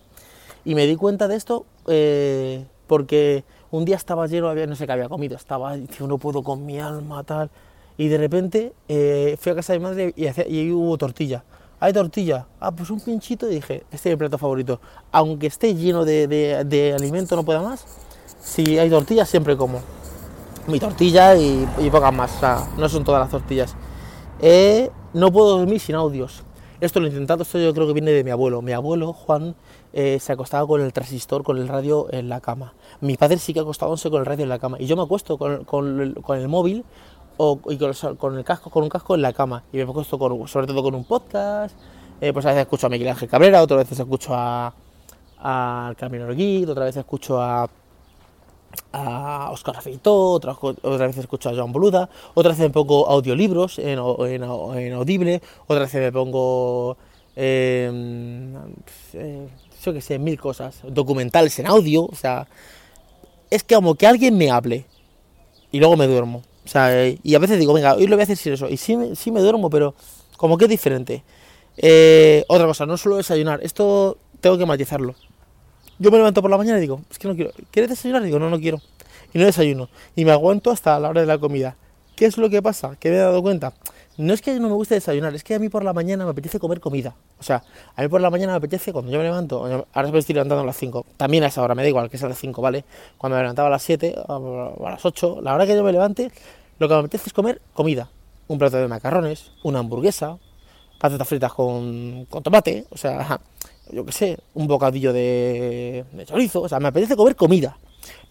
Y 0.66 0.76
me 0.76 0.86
di 0.86 0.96
cuenta 0.96 1.28
de 1.28 1.36
esto 1.36 1.66
eh, 1.88 2.64
porque 2.86 3.44
un 3.72 3.86
día 3.86 3.96
estaba 3.96 4.28
lleno, 4.28 4.50
había, 4.50 4.68
no 4.68 4.76
sé 4.76 4.86
qué 4.86 4.92
había 4.92 5.10
comido, 5.10 5.36
estaba, 5.36 5.76
diciendo, 5.76 6.08
no 6.08 6.18
puedo 6.20 6.44
con 6.44 6.64
mi 6.66 6.80
alma, 6.80 7.24
tal. 7.24 7.50
Y 7.98 8.08
de 8.08 8.18
repente 8.18 8.74
eh, 8.88 9.38
fui 9.40 9.52
a 9.52 9.56
casa 9.56 9.74
de 9.74 9.80
mi 9.80 9.84
madre 9.84 10.14
y, 10.16 10.28
hacía- 10.28 10.48
y 10.48 10.60
ahí 10.60 10.72
hubo 10.72 10.98
tortilla. 10.98 11.44
¿Hay 11.80 11.92
tortilla? 11.94 12.48
Ah, 12.60 12.72
pues 12.72 12.90
un 12.90 13.00
pinchito 13.02 13.50
y 13.50 13.56
dije, 13.56 13.84
este 13.92 14.10
es 14.10 14.16
mi 14.16 14.18
plato 14.18 14.38
favorito. 14.38 14.80
Aunque 15.12 15.48
esté 15.48 15.76
lleno 15.76 16.06
de, 16.06 16.28
de- 16.28 16.64
de 16.64 16.94
alimento, 16.94 17.36
no 17.36 17.44
pueda 17.44 17.62
más, 17.62 17.86
si 18.42 18.78
hay 18.80 18.90
tortilla 18.90 19.26
siempre 19.26 19.58
como. 19.58 19.80
Mi 20.68 20.80
tortilla 20.80 21.36
y, 21.36 21.68
y 21.80 21.90
pocas 21.90 22.14
más, 22.14 22.36
o 22.38 22.40
sea, 22.40 22.68
no 22.78 22.88
son 22.88 23.04
todas 23.04 23.20
las 23.22 23.30
tortillas. 23.30 23.76
Eh, 24.42 24.90
no 25.14 25.32
puedo 25.32 25.58
dormir 25.58 25.80
sin 25.80 25.96
audios. 25.96 26.44
Esto 26.80 27.00
lo 27.00 27.06
he 27.08 27.10
intentado, 27.10 27.44
esto 27.44 27.60
yo 27.60 27.74
creo 27.74 27.88
que 27.88 27.94
viene 27.94 28.12
de 28.12 28.24
mi 28.24 28.32
abuelo. 28.32 28.62
Mi 28.62 28.72
abuelo, 28.74 29.14
Juan, 29.14 29.56
eh, 29.94 30.20
se 30.20 30.34
acostaba 30.34 30.66
con 30.68 30.82
el 30.82 30.92
transistor, 30.92 31.44
con 31.44 31.58
el 31.58 31.68
radio 31.68 32.08
en 32.12 32.28
la 32.30 32.42
cama. 32.42 32.74
Mi 33.00 33.16
padre 33.16 33.38
sí 33.38 33.54
que 33.54 33.60
acostándose 33.62 34.10
con 34.10 34.20
el 34.22 34.26
radio 34.26 34.44
en 34.44 34.50
la 34.50 34.60
cama. 34.60 34.78
Y 34.80 34.86
yo 34.86 34.96
me 34.98 35.04
acuesto 35.04 35.38
con, 35.38 35.64
con 35.66 36.14
con 36.22 36.38
el 36.40 36.48
móvil 36.50 36.84
y 37.38 37.78
con, 38.18 38.38
el 38.38 38.44
casco, 38.44 38.70
con 38.70 38.84
un 38.84 38.90
casco 38.90 39.16
en 39.16 39.22
la 39.22 39.34
cama. 39.34 39.64
Y 39.72 39.78
me 39.78 39.86
pongo 39.86 40.02
esto 40.02 40.18
con, 40.18 40.48
sobre 40.48 40.68
todo 40.68 40.84
con 40.84 40.96
un 40.96 41.04
podcast. 41.04 41.76
Eh, 42.22 42.32
pues 42.32 42.46
a 42.46 42.50
veces 42.50 42.62
escucho 42.62 42.88
a 42.88 42.90
Miguel 42.90 43.10
Ángel 43.10 43.28
Cabrera, 43.28 43.62
otras 43.62 43.80
veces 43.80 44.00
escucho 44.00 44.34
a 44.34 44.74
al 45.40 45.98
Camino 45.98 46.34
Guide, 46.34 46.72
otra 46.72 46.86
vez 46.86 46.96
escucho 46.96 47.42
a 47.42 47.70
a 48.92 49.50
Oscar 49.52 49.76
Rafeito, 49.76 50.32
otras 50.32 50.58
otra 50.62 51.08
vez 51.08 51.18
escucho 51.18 51.50
a 51.50 51.54
Joan 51.54 51.72
Boluda, 51.72 52.10
otra 52.34 52.52
vez 52.52 52.60
me 52.60 52.70
pongo 52.70 53.08
audiolibros 53.08 53.80
en, 53.80 54.00
en, 54.00 54.94
Audible, 54.94 55.42
otra 55.68 55.84
vez 55.84 55.94
me 55.96 56.12
pongo, 56.12 56.98
em, 57.36 58.54
yo 59.84 59.94
que 59.94 60.02
sé, 60.02 60.18
mil 60.18 60.40
cosas, 60.40 60.80
documentales 60.88 61.58
en 61.60 61.68
audio, 61.68 62.06
o 62.06 62.16
sea, 62.16 62.48
es 63.50 63.64
que 63.64 63.76
como 63.76 63.96
que 63.96 64.08
alguien 64.08 64.38
me 64.38 64.50
hable 64.50 64.86
y 65.72 65.80
luego 65.80 65.98
me 65.98 66.08
duermo. 66.08 66.42
O 66.66 66.68
sea, 66.68 67.08
y 67.22 67.36
a 67.36 67.40
veces 67.40 67.60
digo, 67.60 67.74
venga, 67.74 67.96
hoy 67.96 68.08
lo 68.08 68.16
voy 68.16 68.22
a 68.22 68.24
hacer 68.24 68.38
sin 68.38 68.54
eso. 68.54 68.70
Y 68.70 68.78
sí, 68.78 68.98
sí 69.16 69.32
me 69.32 69.42
duermo, 69.42 69.70
pero 69.70 69.96
como 70.38 70.58
que 70.58 70.66
es 70.66 70.70
diferente. 70.70 71.24
Eh, 71.78 72.46
otra 72.48 72.68
cosa, 72.68 72.86
no 72.86 72.98
suelo 72.98 73.18
desayunar. 73.18 73.60
Esto 73.64 74.18
tengo 74.40 74.58
que 74.58 74.66
matizarlo. 74.66 75.16
Yo 76.00 76.12
me 76.12 76.18
levanto 76.18 76.42
por 76.42 76.52
la 76.52 76.58
mañana 76.58 76.78
y 76.78 76.82
digo, 76.82 77.02
es 77.10 77.20
que 77.20 77.28
no 77.28 77.36
quiero. 77.36 77.52
¿Quieres 77.72 77.90
desayunar? 77.90 78.24
Digo, 78.24 78.40
no, 78.40 78.50
no 78.50 78.60
quiero. 78.60 78.82
Y 79.34 79.40
no 79.40 79.46
desayuno. 79.46 79.90
Y 80.16 80.26
me 80.26 80.32
aguanto 80.32 80.72
hasta 80.72 81.00
la 81.00 81.10
hora 81.10 81.22
de 81.22 81.28
la 81.28 81.38
comida. 81.38 81.76
¿Qué 82.16 82.26
es 82.26 82.38
lo 82.38 82.50
que 82.50 82.62
pasa? 82.62 82.96
¿Qué 83.00 83.10
me 83.10 83.16
he 83.16 83.20
dado 83.20 83.42
cuenta? 83.42 83.74
No 84.16 84.34
es 84.34 84.42
que 84.44 84.60
no 84.60 84.70
me 84.70 84.76
guste 84.76 84.94
desayunar, 84.94 85.34
es 85.34 85.44
que 85.44 85.56
a 85.56 85.60
mí 85.60 85.70
por 85.70 85.84
la 85.84 85.92
mañana 85.92 86.24
me 86.24 86.32
apetece 86.32 86.60
comer 86.60 86.80
comida. 86.80 87.16
O 87.40 87.44
sea, 87.44 87.64
a 87.96 88.02
mí 88.02 88.08
por 88.08 88.22
la 88.22 88.30
mañana 88.30 88.54
me 88.54 88.58
apetece, 88.58 88.94
cuando 88.94 89.12
yo 89.12 89.18
me 89.18 89.24
levanto, 89.24 89.66
ahora 89.92 90.12
me 90.12 90.20
estoy 90.20 90.36
levantando 90.36 90.62
a 90.62 90.66
las 90.66 90.78
5, 90.78 91.06
también 91.18 91.44
a 91.44 91.48
esa 91.48 91.64
hora, 91.64 91.74
me 91.74 91.82
da 91.82 91.90
igual 91.90 92.12
que 92.12 92.20
sea 92.20 92.28
a 92.28 92.30
las 92.30 92.38
5, 92.38 92.62
¿vale? 92.62 92.86
Cuando 93.18 93.38
me 93.38 93.42
levantaba 93.42 93.70
a 93.70 93.72
las 93.72 93.82
7 93.82 94.16
o 94.28 94.86
a 94.86 94.92
las 94.92 95.04
8, 95.04 95.40
la 95.42 95.56
hora 95.56 95.66
que 95.66 95.76
yo 95.76 95.84
me 95.84 95.92
levante, 95.92 96.32
lo 96.78 96.88
que 96.88 96.94
me 96.94 97.00
apetece 97.00 97.30
es 97.30 97.34
comer 97.34 97.60
comida. 97.74 98.10
Un 98.48 98.60
plato 98.60 98.78
de 98.78 98.88
macarrones, 98.88 99.52
una 99.64 99.80
hamburguesa, 99.80 100.38
patatas 101.00 101.28
fritas 101.28 101.52
con, 101.54 102.28
tomate, 102.44 102.86
o 102.92 102.98
sea, 102.98 103.40
yo 103.92 104.06
qué 104.06 104.12
sé, 104.12 104.38
un 104.54 104.68
bocadillo 104.68 105.12
de 105.12 106.06
chorizo, 106.26 106.62
o 106.62 106.70
sea, 106.70 106.80
me 106.80 106.90
apetece 106.90 107.16
comer 107.16 107.36
comida. 107.36 107.78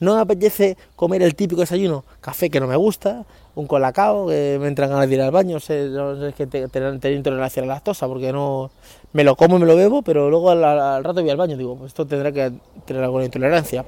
No 0.00 0.16
me 0.16 0.20
apetece 0.20 0.76
comer 0.96 1.22
el 1.22 1.34
típico 1.34 1.60
desayuno, 1.60 2.04
café 2.20 2.50
que 2.50 2.60
no 2.60 2.66
me 2.66 2.76
gusta, 2.76 3.24
un 3.54 3.66
colacao 3.66 4.28
que 4.28 4.58
me 4.60 4.68
entran 4.68 4.90
ganas 4.90 5.08
de 5.08 5.14
ir 5.14 5.20
al 5.20 5.30
baño, 5.30 5.60
sé, 5.60 5.88
no 5.88 6.26
es 6.26 6.34
que 6.34 6.46
tener 6.46 7.12
intolerancia 7.12 7.62
a 7.62 7.66
la 7.66 7.74
lactosa, 7.74 8.08
porque 8.08 8.32
no 8.32 8.70
me 9.12 9.24
lo 9.24 9.36
como 9.36 9.56
y 9.56 9.60
me 9.60 9.66
lo 9.66 9.76
bebo, 9.76 10.02
pero 10.02 10.30
luego 10.30 10.50
al, 10.50 11.04
rato 11.04 11.20
voy 11.20 11.30
al 11.30 11.36
baño, 11.36 11.56
digo, 11.56 11.76
pues 11.76 11.88
esto 11.88 12.06
tendrá 12.06 12.32
que 12.32 12.52
tener 12.86 13.02
alguna 13.02 13.24
intolerancia. 13.24 13.84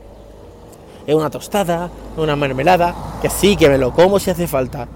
Es 1.07 1.14
una 1.14 1.31
tostada, 1.31 1.91
una 2.17 2.37
mermelada, 2.37 2.95
que 3.21 3.29
sí, 3.29 3.57
que 3.57 3.69
me 3.69 3.79
lo 3.79 3.93
como 3.93 4.19
si 4.19 4.31
hace 4.31 4.47
falta, 4.47 4.88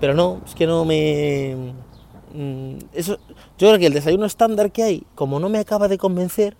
pero 0.00 0.14
no, 0.14 0.40
es 0.46 0.54
que 0.54 0.66
no 0.66 0.84
me... 0.84 1.74
Mm, 2.32 2.76
eso, 2.92 3.18
yo 3.58 3.68
creo 3.68 3.78
que 3.78 3.86
el 3.86 3.92
desayuno 3.92 4.24
estándar 4.24 4.70
que 4.70 4.82
hay, 4.82 5.04
como 5.14 5.40
no 5.40 5.48
me 5.48 5.58
acaba 5.58 5.88
de 5.88 5.98
convencer, 5.98 6.56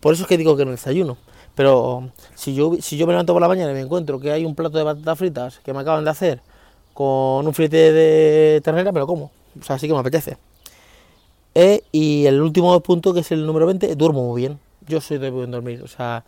por 0.00 0.12
eso 0.12 0.22
es 0.24 0.28
que 0.28 0.36
digo 0.36 0.56
que 0.56 0.64
no 0.64 0.70
desayuno. 0.70 1.16
Pero 1.54 2.10
si 2.34 2.54
yo, 2.54 2.74
si 2.80 2.96
yo 2.96 3.06
me 3.06 3.12
levanto 3.12 3.32
por 3.32 3.42
la 3.42 3.48
mañana 3.48 3.70
y 3.70 3.74
me 3.74 3.80
encuentro 3.80 4.18
que 4.18 4.32
hay 4.32 4.44
un 4.44 4.54
plato 4.54 4.78
de 4.78 4.84
patatas 4.84 5.18
fritas 5.18 5.58
que 5.60 5.72
me 5.72 5.80
acaban 5.80 6.04
de 6.04 6.10
hacer 6.10 6.40
con 6.92 7.46
un 7.46 7.54
filete 7.54 7.92
de 7.92 8.60
ternera, 8.62 8.92
me 8.92 9.00
lo 9.00 9.06
como. 9.06 9.30
O 9.60 9.62
sea, 9.62 9.76
así 9.76 9.86
que 9.86 9.92
me 9.92 10.00
apetece. 10.00 10.36
Eh, 11.54 11.82
y 11.92 12.26
el 12.26 12.40
último 12.40 12.78
punto, 12.80 13.14
que 13.14 13.20
es 13.20 13.30
el 13.30 13.46
número 13.46 13.66
20, 13.66 13.94
duermo 13.94 14.24
muy 14.24 14.42
bien. 14.42 14.58
Yo 14.88 15.00
soy 15.00 15.18
de 15.18 15.30
buen 15.30 15.50
dormir. 15.50 15.82
O 15.82 15.88
sea, 15.88 16.24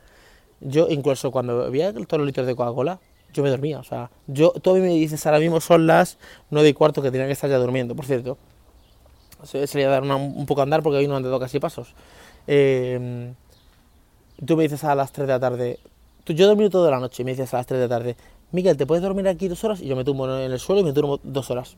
yo 0.61 0.87
incluso 0.89 1.31
cuando 1.31 1.59
bebía 1.59 1.93
todos 1.93 2.19
los 2.19 2.27
litros 2.27 2.47
de 2.47 2.55
Coca-Cola, 2.55 3.01
yo 3.33 3.43
me 3.43 3.51
dormía. 3.51 3.81
O 3.81 3.85
sea, 3.85 4.11
yo, 4.27 4.53
tú 4.63 4.71
a 4.71 4.75
me 4.75 4.89
dices, 4.89 5.27
ahora 5.27 5.41
mismo 5.41 5.61
son 5.61 5.87
las 5.87 6.19
9 6.51 6.69
y 6.69 6.73
cuarto 6.73 7.03
que 7.03 7.11
tenía 7.11 7.27
que 7.27 7.33
estar 7.33 7.51
ya 7.51 7.59
durmiendo, 7.59 7.97
por 7.97 8.05
cierto. 8.05 8.39
Sería 9.45 9.89
dar 9.89 10.03
un 10.03 10.47
poco 10.47 10.61
a 10.61 10.65
andar 10.65 10.83
porque 10.83 10.99
hoy 10.99 11.09
no 11.09 11.17
han 11.17 11.23
dado 11.23 11.39
casi 11.39 11.61
pasos. 11.61 11.95
Eh, 12.47 13.33
tú 14.45 14.57
me 14.57 14.65
dices 14.65 14.85
a 14.85 14.95
las 14.95 15.13
3 15.13 15.27
de 15.27 15.33
la 15.33 15.41
tarde, 15.41 15.79
tú, 16.25 16.33
yo 16.33 16.45
he 16.45 16.49
dormido 16.49 16.71
toda 16.71 16.91
la 16.91 17.01
noche 17.01 17.23
y 17.23 17.25
me 17.25 17.33
dices 17.33 17.53
a 17.55 17.59
las 17.59 17.67
3 17.67 17.81
de 17.81 17.89
la 17.89 17.97
tarde, 17.97 18.17
Miguel, 18.53 18.77
¿te 18.77 18.87
puedes 18.87 19.03
dormir 19.03 19.27
aquí 19.29 19.49
dos 19.49 19.63
horas? 19.65 19.81
Y 19.81 19.87
yo 19.87 19.97
me 19.97 20.05
tumbo 20.05 20.27
en 20.27 20.53
el 20.53 20.59
suelo 20.59 20.81
y 20.81 20.85
me 20.85 20.93
duermo 20.93 21.19
dos 21.23 21.51
horas. 21.51 21.77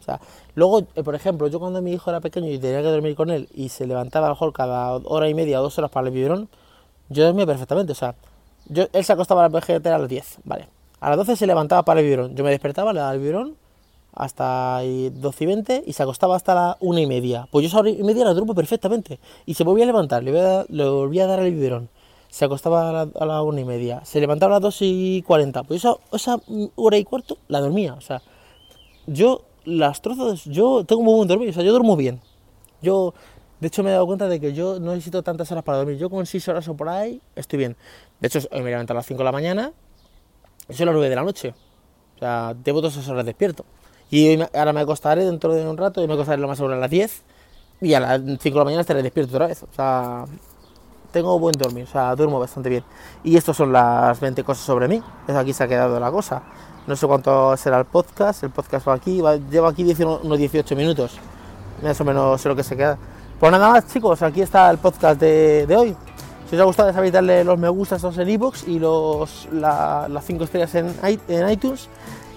O 0.00 0.02
sea, 0.02 0.20
luego, 0.54 0.86
eh, 0.94 1.02
por 1.02 1.14
ejemplo, 1.14 1.48
yo 1.48 1.58
cuando 1.58 1.82
mi 1.82 1.92
hijo 1.92 2.10
era 2.10 2.20
pequeño 2.20 2.48
y 2.48 2.58
tenía 2.58 2.82
que 2.82 2.88
dormir 2.88 3.16
con 3.16 3.30
él 3.30 3.48
y 3.54 3.70
se 3.70 3.86
levantaba 3.86 4.26
a 4.26 4.28
lo 4.30 4.34
mejor 4.34 4.52
cada 4.52 4.94
hora 4.96 5.28
y 5.28 5.34
media 5.34 5.60
o 5.60 5.62
dos 5.62 5.78
horas 5.78 5.90
para 5.90 6.06
el 6.06 6.12
biberón, 6.12 6.48
yo 7.08 7.24
dormía 7.24 7.46
perfectamente. 7.46 7.92
O 7.92 7.94
sea, 7.94 8.14
yo, 8.68 8.86
él 8.92 9.04
se 9.04 9.12
acostaba 9.12 9.44
a 9.44 9.48
la 9.48 9.60
PGT 9.60 9.86
a 9.86 9.98
las 9.98 10.08
10, 10.08 10.38
vale. 10.44 10.68
A 11.00 11.10
las 11.10 11.18
12 11.18 11.36
se 11.36 11.46
levantaba 11.46 11.82
para 11.82 12.00
el 12.00 12.06
biberón. 12.06 12.36
Yo 12.36 12.44
me 12.44 12.50
despertaba, 12.50 12.92
le 12.92 13.00
daba 13.00 13.14
el 13.14 13.20
biberón 13.20 13.56
hasta 14.16 14.80
12 14.82 15.44
y 15.44 15.46
20 15.46 15.84
y 15.86 15.92
se 15.92 16.02
acostaba 16.02 16.34
hasta 16.34 16.54
la 16.54 16.76
una 16.80 17.00
y 17.00 17.06
media. 17.06 17.46
Pues 17.50 17.62
yo 17.62 17.68
esa 17.68 17.78
hora 17.78 17.90
y 17.90 18.02
media 18.02 18.24
la 18.24 18.32
duermo 18.32 18.54
perfectamente. 18.54 19.20
Y 19.44 19.54
se 19.54 19.62
volvía 19.62 19.84
a 19.84 19.86
levantar, 19.86 20.24
le, 20.24 20.32
volvía 20.88 21.24
a 21.24 21.26
dar 21.26 21.40
el 21.40 21.54
biberón. 21.54 21.90
Se 22.28 22.44
acostaba 22.44 23.02
a 23.02 23.26
la, 23.26 23.42
una 23.42 23.60
y 23.60 23.64
media. 23.64 24.04
Se 24.04 24.18
levantaba 24.18 24.56
a 24.56 24.56
las 24.56 24.62
2 24.62 24.78
y 24.80 25.22
40. 25.22 25.62
Pues 25.64 25.84
esa, 25.84 25.96
esa 26.12 26.40
hora 26.74 26.96
y 26.96 27.04
cuarto 27.04 27.38
la 27.48 27.60
dormía. 27.60 27.94
O 27.94 28.00
sea, 28.00 28.22
yo 29.06 29.42
las 29.64 30.00
trozos, 30.00 30.44
yo 30.44 30.84
tengo 30.84 31.02
muy 31.02 31.14
buen 31.14 31.28
dormir. 31.28 31.50
O 31.50 31.52
sea, 31.52 31.62
yo 31.62 31.70
duermo 31.70 31.94
bien. 31.96 32.20
Yo, 32.82 33.14
de 33.60 33.68
hecho, 33.68 33.82
me 33.82 33.90
he 33.90 33.92
dado 33.92 34.06
cuenta 34.06 34.28
de 34.28 34.40
que 34.40 34.54
yo 34.54 34.80
no 34.80 34.92
necesito 34.92 35.22
tantas 35.22 35.52
horas 35.52 35.62
para 35.62 35.78
dormir. 35.78 35.98
Yo 35.98 36.08
con 36.10 36.24
6 36.24 36.48
horas 36.48 36.68
o 36.68 36.74
por 36.74 36.88
ahí 36.88 37.20
estoy 37.36 37.58
bien. 37.58 37.76
De 38.20 38.28
hecho, 38.28 38.40
hoy 38.50 38.62
me 38.62 38.70
levanto 38.70 38.94
a 38.94 38.96
las 38.96 39.06
5 39.06 39.18
de 39.18 39.24
la 39.24 39.32
mañana 39.32 39.72
y 40.68 40.74
son 40.74 40.86
las 40.86 40.94
9 40.94 41.08
de 41.08 41.16
la 41.16 41.22
noche. 41.22 41.54
O 42.16 42.18
sea, 42.18 42.54
debo 42.54 42.80
dos 42.80 43.08
horas 43.08 43.26
despierto. 43.26 43.64
Y 44.10 44.40
ahora 44.54 44.72
me 44.72 44.80
acostaré 44.80 45.24
dentro 45.24 45.52
de 45.52 45.68
un 45.68 45.76
rato 45.76 46.02
y 46.02 46.06
me 46.06 46.14
acostaré 46.14 46.40
lo 46.40 46.48
más 46.48 46.58
seguro 46.58 46.74
a 46.74 46.78
las 46.78 46.90
10 46.90 47.22
y 47.80 47.94
a 47.94 48.00
las 48.00 48.20
5 48.20 48.38
de 48.42 48.50
la 48.50 48.64
mañana 48.64 48.80
estaré 48.80 49.02
despierto 49.02 49.34
otra 49.34 49.48
vez. 49.48 49.62
O 49.62 49.74
sea, 49.74 50.24
tengo 51.12 51.38
buen 51.38 51.54
dormir, 51.58 51.84
o 51.84 51.86
sea, 51.86 52.14
duermo 52.14 52.38
bastante 52.38 52.68
bien. 52.68 52.84
Y 53.24 53.36
estas 53.36 53.56
son 53.56 53.72
las 53.72 54.18
20 54.20 54.44
cosas 54.44 54.64
sobre 54.64 54.88
mí. 54.88 55.02
Eso 55.26 55.38
aquí 55.38 55.52
se 55.52 55.64
ha 55.64 55.68
quedado 55.68 55.98
la 55.98 56.10
cosa. 56.10 56.42
No 56.86 56.94
sé 56.94 57.06
cuánto 57.06 57.56
será 57.56 57.78
el 57.78 57.84
podcast. 57.84 58.44
El 58.44 58.50
podcast 58.50 58.86
va 58.86 58.94
aquí, 58.94 59.22
llevo 59.50 59.66
aquí 59.66 59.82
unos 60.02 60.38
18 60.38 60.76
minutos. 60.76 61.18
Más 61.82 62.00
o 62.00 62.04
menos 62.04 62.40
sé 62.40 62.48
lo 62.48 62.56
que 62.56 62.62
se 62.62 62.76
queda. 62.76 62.96
Pues 63.38 63.52
nada 63.52 63.70
más, 63.70 63.86
chicos, 63.92 64.22
aquí 64.22 64.40
está 64.40 64.70
el 64.70 64.78
podcast 64.78 65.20
de, 65.20 65.66
hoy. 65.76 65.96
Si 66.48 66.54
os 66.54 66.62
ha 66.62 66.64
gustado, 66.64 66.92
sabéis 66.92 67.12
darle 67.12 67.42
los 67.42 67.58
me 67.58 67.68
gusta 67.68 67.96
estos 67.96 68.16
en 68.18 68.30
iBooks 68.30 68.68
y 68.68 68.78
los, 68.78 69.48
las 69.52 70.24
5 70.24 70.44
estrellas 70.44 70.74
en, 70.76 70.94
en 71.02 71.50
iTunes 71.50 71.88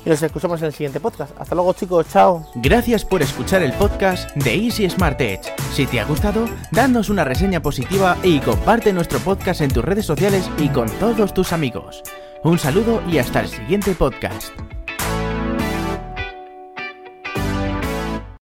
y 0.06 0.10
nos 0.10 0.22
escuchamos 0.22 0.62
en 0.62 0.68
el 0.68 0.74
siguiente 0.74 1.00
podcast. 1.00 1.40
Hasta 1.40 1.56
luego 1.56 1.74
chicos, 1.74 2.08
chao. 2.10 2.46
Gracias 2.56 3.06
por 3.06 3.22
escuchar 3.22 3.62
el 3.62 3.74
podcast 3.74 4.36
de 4.36 4.56
Easy 4.56 4.90
Smart 4.90 5.20
Edge. 5.22 5.42
Si 5.74 5.86
te 5.86 6.00
ha 6.00 6.06
gustado, 6.06 6.48
danos 6.72 7.10
una 7.10 7.24
reseña 7.24 7.62
positiva 7.62 8.18
y 8.24 8.40
comparte 8.40 8.94
nuestro 8.94 9.20
podcast 9.20 9.62
en 9.62 9.72
tus 9.72 9.84
redes 9.84 10.06
sociales 10.06 10.50
y 10.58 10.70
con 10.70 10.90
todos 11.00 11.34
tus 11.34 11.54
amigos. 11.54 12.04
Un 12.44 12.58
saludo 12.58 13.02
y 13.08 13.18
hasta 13.18 13.42
el 13.42 13.48
siguiente 13.48 13.94
podcast. 13.94 14.54